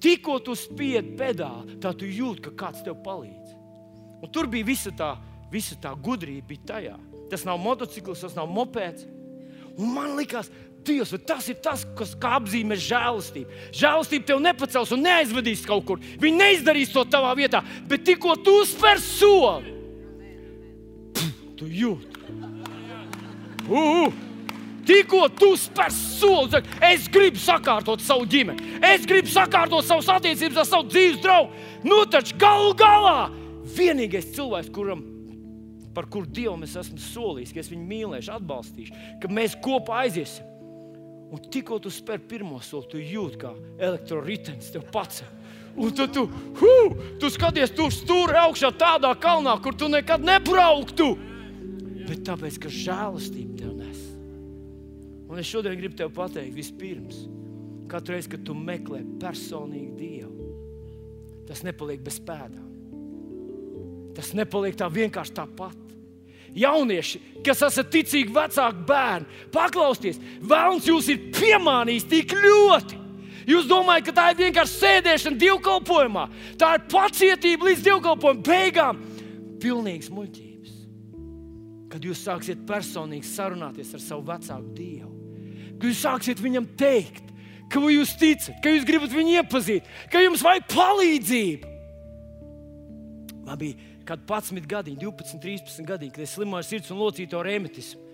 [0.03, 3.55] Tikko tu spied pedāli, tā tu jūti, ka kāds tev palīdz.
[4.21, 5.15] Un tur bija visa tā,
[5.53, 6.99] visa tā gudrība tajā.
[7.33, 9.09] Tas nav motociklis, tas nav mopeds.
[9.75, 10.51] Un man liekas,
[10.85, 13.61] Dievs, tas ir tas, kas apzīmē žēlastību.
[13.73, 16.03] Žēlastība tev nepacels un neaizvedīs kaut kur.
[16.21, 19.73] Viņi neizdarīs to tavā vietā, bet tikko tu spēr soli,
[21.57, 22.13] tu jūti.
[23.65, 24.21] Uh, uh.
[24.85, 30.69] Tikko tu spēr soli, es gribu sakārtot savu ģimeni, es gribu sakārtot savas attiecības ar
[30.69, 31.65] savu dzīves draugu.
[31.89, 33.31] Nu, taču galu galā
[33.79, 35.01] vienīgais cilvēks, kuram
[35.95, 40.51] par kuru Dievam es esmu solījis, ka es viņu mīlēšu, atbalstīšu, ka mēs kopā aiziesim.
[41.35, 45.25] Un tikko tu spēr pirmo soli, tu jūti, kā elektroritenis tev pats.
[45.75, 46.29] Un tu, tu,
[46.61, 46.75] hu,
[47.19, 51.09] tu skaties, tur stūri augšā tādā kalnā, kur tu nekad nebrauktu.
[52.05, 54.03] Bet tāpēc, ka žēlastība tev nes.
[55.27, 57.25] Un es šodien gribu tev pateikt, vispirms,
[57.91, 60.51] katru reizi, kad tu meklē personīgi Dievu,
[61.49, 62.71] tas nepaliek bez pēdām.
[64.15, 65.84] Tas nepaliek tā vienkārši tāpat.
[66.55, 73.01] Jaunieši, kas esat ticīgi vecāki bērni, paklausieties, Vēlns jūs ir piemānījis tik ļoti.
[73.49, 76.25] Jūs domājat, ka tā ir vienkārši sēdēšana dievkalpojumā.
[76.61, 79.03] Tā ir pacietība līdz dievkalpojuma beigām.
[79.61, 80.79] Pilnīgs muļķības.
[81.93, 85.13] Kad jūs sāksiet personīgi sarunāties ar savu vecāku dievu,
[85.77, 87.29] kad jūs sāksiet viņam teikt,
[87.71, 91.73] ka jūs ticat, ka jūs gribat viņu iepazīt, ka jums vajag palīdzību.
[93.45, 98.05] Man bija kad 11 gadiņi, 12, 13 gadiņi, kad es slimoju sirds un locīto reumatismu.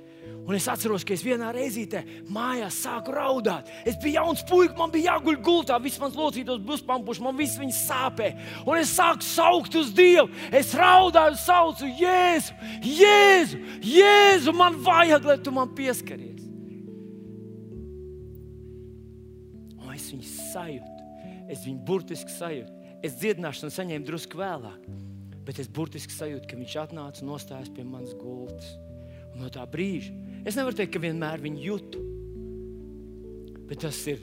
[0.47, 2.01] Un es atceros, ka es vienā reizītē
[2.33, 3.69] mājās sāku raudāt.
[3.87, 7.81] Es biju jauns puisis, man bija jāguļ gultā, viss mans locītos buspampuši, man viss viņas
[7.87, 8.31] sāpē.
[8.65, 10.31] Un es sāku saukt uz Dievu.
[10.51, 13.61] Es raudāju, saucu Jēzu, Jēzu,
[13.93, 16.49] Jēzu, man vajag, lai tu man pieskaries.
[19.79, 21.13] Un es viņu sajūtu,
[21.53, 22.75] es viņu burtiski sajūtu.
[23.07, 25.10] Es dziedināšanu saņēmu drusku vēlāk
[25.51, 28.69] bet es burtiski sajūtu, ka viņš atnāca un nostājās pie manas gultas.
[29.35, 30.13] Un no tā brīža
[30.47, 32.03] es nevaru teikt, ka vienmēr viņu jūtu.
[33.67, 34.23] Bet tas ir,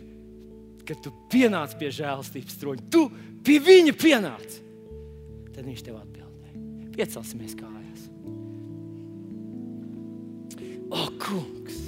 [0.87, 3.03] kad tu pienāc pie žēlastības troņa, tu
[3.43, 4.55] pie viņa pienāc.
[5.51, 6.63] Tad viņš tev atbildēja.
[6.95, 8.07] Piecelsimies kājās.
[10.87, 11.81] O, kungs!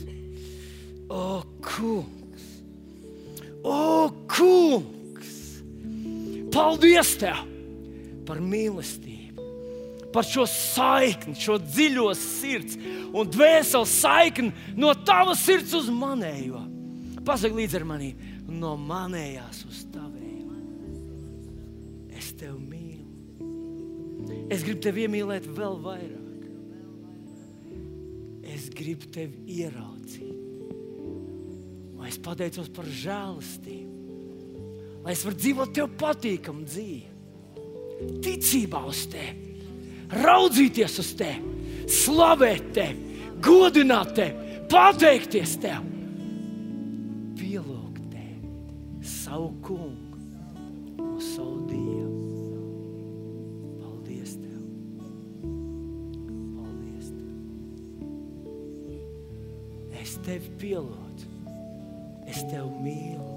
[1.07, 1.25] O,
[1.63, 2.49] kungs!
[3.63, 3.83] O,
[4.35, 5.37] kungs!
[6.51, 7.45] Paldies tev
[8.27, 9.08] par mīlestību!
[10.13, 12.77] Par šo saikni, šo dziļo sirds
[13.13, 16.63] un dvēseli saikni no tavas sirds uz manējo.
[17.25, 18.13] Pasaki līdzi ar mani,
[18.49, 20.55] no manējās uz tavējo.
[22.17, 23.05] Es tevi mīlu.
[24.49, 26.25] Es gribu tevi iemīlēt vēl vairāk.
[28.49, 30.39] Es gribu tevi ieraudzīt.
[31.99, 34.15] Lai es pateicos par žēlastību,
[35.03, 37.09] lai es varu dzīvot tev patīkamu dzīvi,
[38.23, 39.48] ticībā uz tevi
[40.09, 45.85] raudzīties uz tevi, slavēt tevi, godināt tevi, pateikties tev,
[47.39, 48.49] pielūgt tevi,
[49.05, 50.17] savu kungu
[50.99, 52.17] un savu dievu.
[53.79, 54.61] Paldies tev!
[56.57, 57.33] Paldies tev!
[60.01, 61.27] Es tevi pielūdzu,
[62.29, 63.33] es tevi mīlu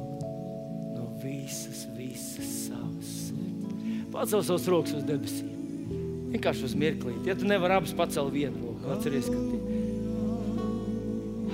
[0.96, 4.08] no visas, visas savas sirds.
[4.12, 5.51] Pacel savus rokas uz debesīm.
[6.32, 7.28] Vienkārši uz mirklīti.
[7.28, 9.60] Ja tu nevari abas pacelt vienu roku, atceries, ka tie.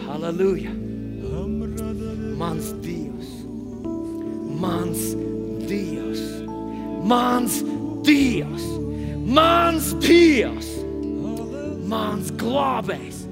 [0.07, 0.75] Halleluja!
[2.39, 3.33] Mans Dievs!
[4.63, 5.03] Mans
[5.67, 6.23] Dievs!
[7.11, 7.59] Mans
[8.07, 8.69] Dievs!
[9.27, 10.71] Mans Dievs!
[11.89, 13.25] Mans glābējs!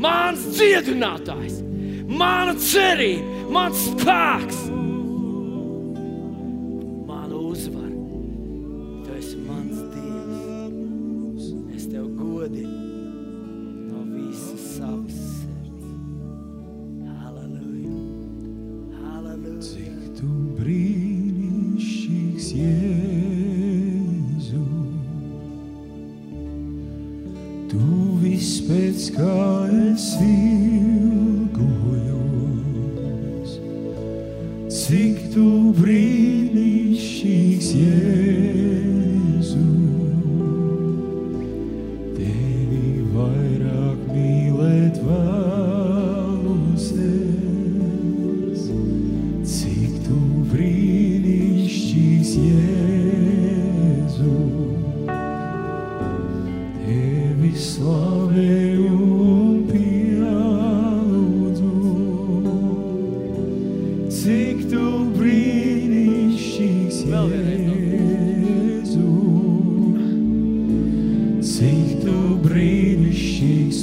[0.00, 1.60] Mans dziedinātājs!
[2.08, 3.44] Mana cerība!
[3.52, 4.64] Mans spēks!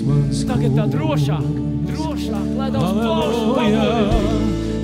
[0.01, 1.45] Tagad tā drošāk,
[1.85, 3.85] drošāk, lai daudz pamodina.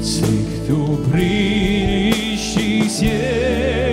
[0.05, 0.78] cik tu
[1.09, 3.86] brīnišķīgs Jēzu.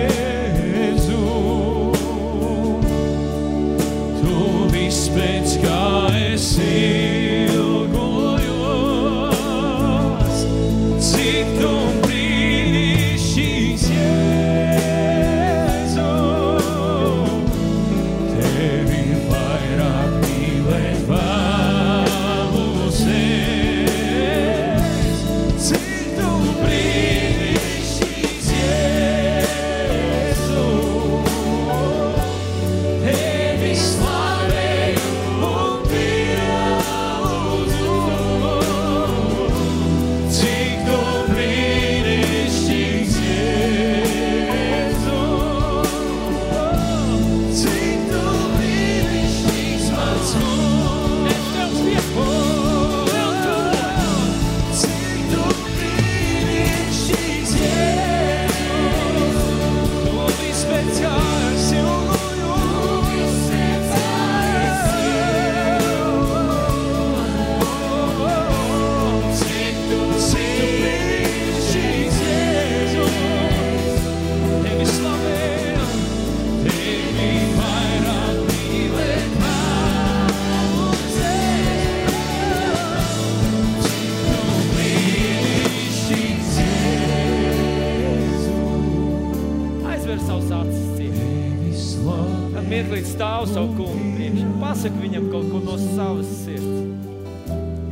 [93.45, 94.47] Stāv savu kungu priekšā.
[94.61, 96.81] Pasaka viņam kaut ko no savas sirds.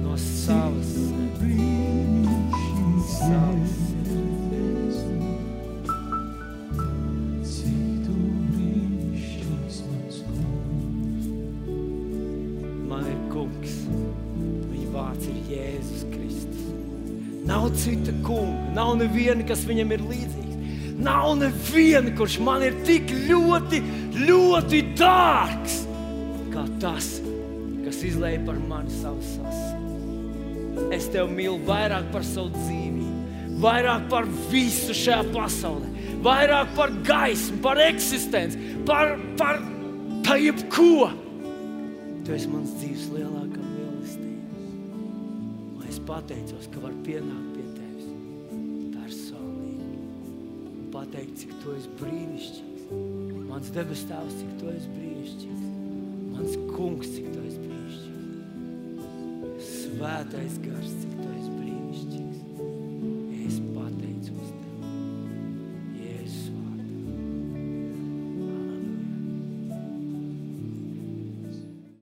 [0.01, 2.57] No savas sirds.
[3.13, 4.21] Savas sirds.
[12.89, 13.77] Man ir kungs.
[14.71, 16.65] Viņa vārds ir Jēzus Kristus.
[17.45, 20.41] Nav cita kunga, nav neviena, kas viņam ir līdzīgs.
[21.03, 23.81] Nav neviena, kurš man ir tik ļoti,
[24.23, 25.79] ļoti dārgs
[26.53, 27.07] kā tas,
[27.83, 29.81] kas izlēja par mani savas asins.
[30.93, 35.89] Es tevi mīlu vairāk par savu dzīvību, vairāk par visu šajā pasaulē,
[36.25, 39.61] vairāk par gaismu, par eksistenci, par, par
[40.25, 41.11] tā jebko.
[42.23, 44.65] Tu esi mans dzīves lielākā mīlestība.
[45.77, 48.07] Un es pateicos, ka var pienākt pie tevis
[48.95, 49.97] personīgi
[50.71, 52.72] un pateikt, cik tu esi brīnišķīgs.
[53.53, 55.65] Mans debes tēvs, cik tu esi brīnišķīgs.
[56.33, 58.07] Mans kungs, cik tu esi brīnišķīgs.
[59.67, 61.27] Svētais gars, cik tu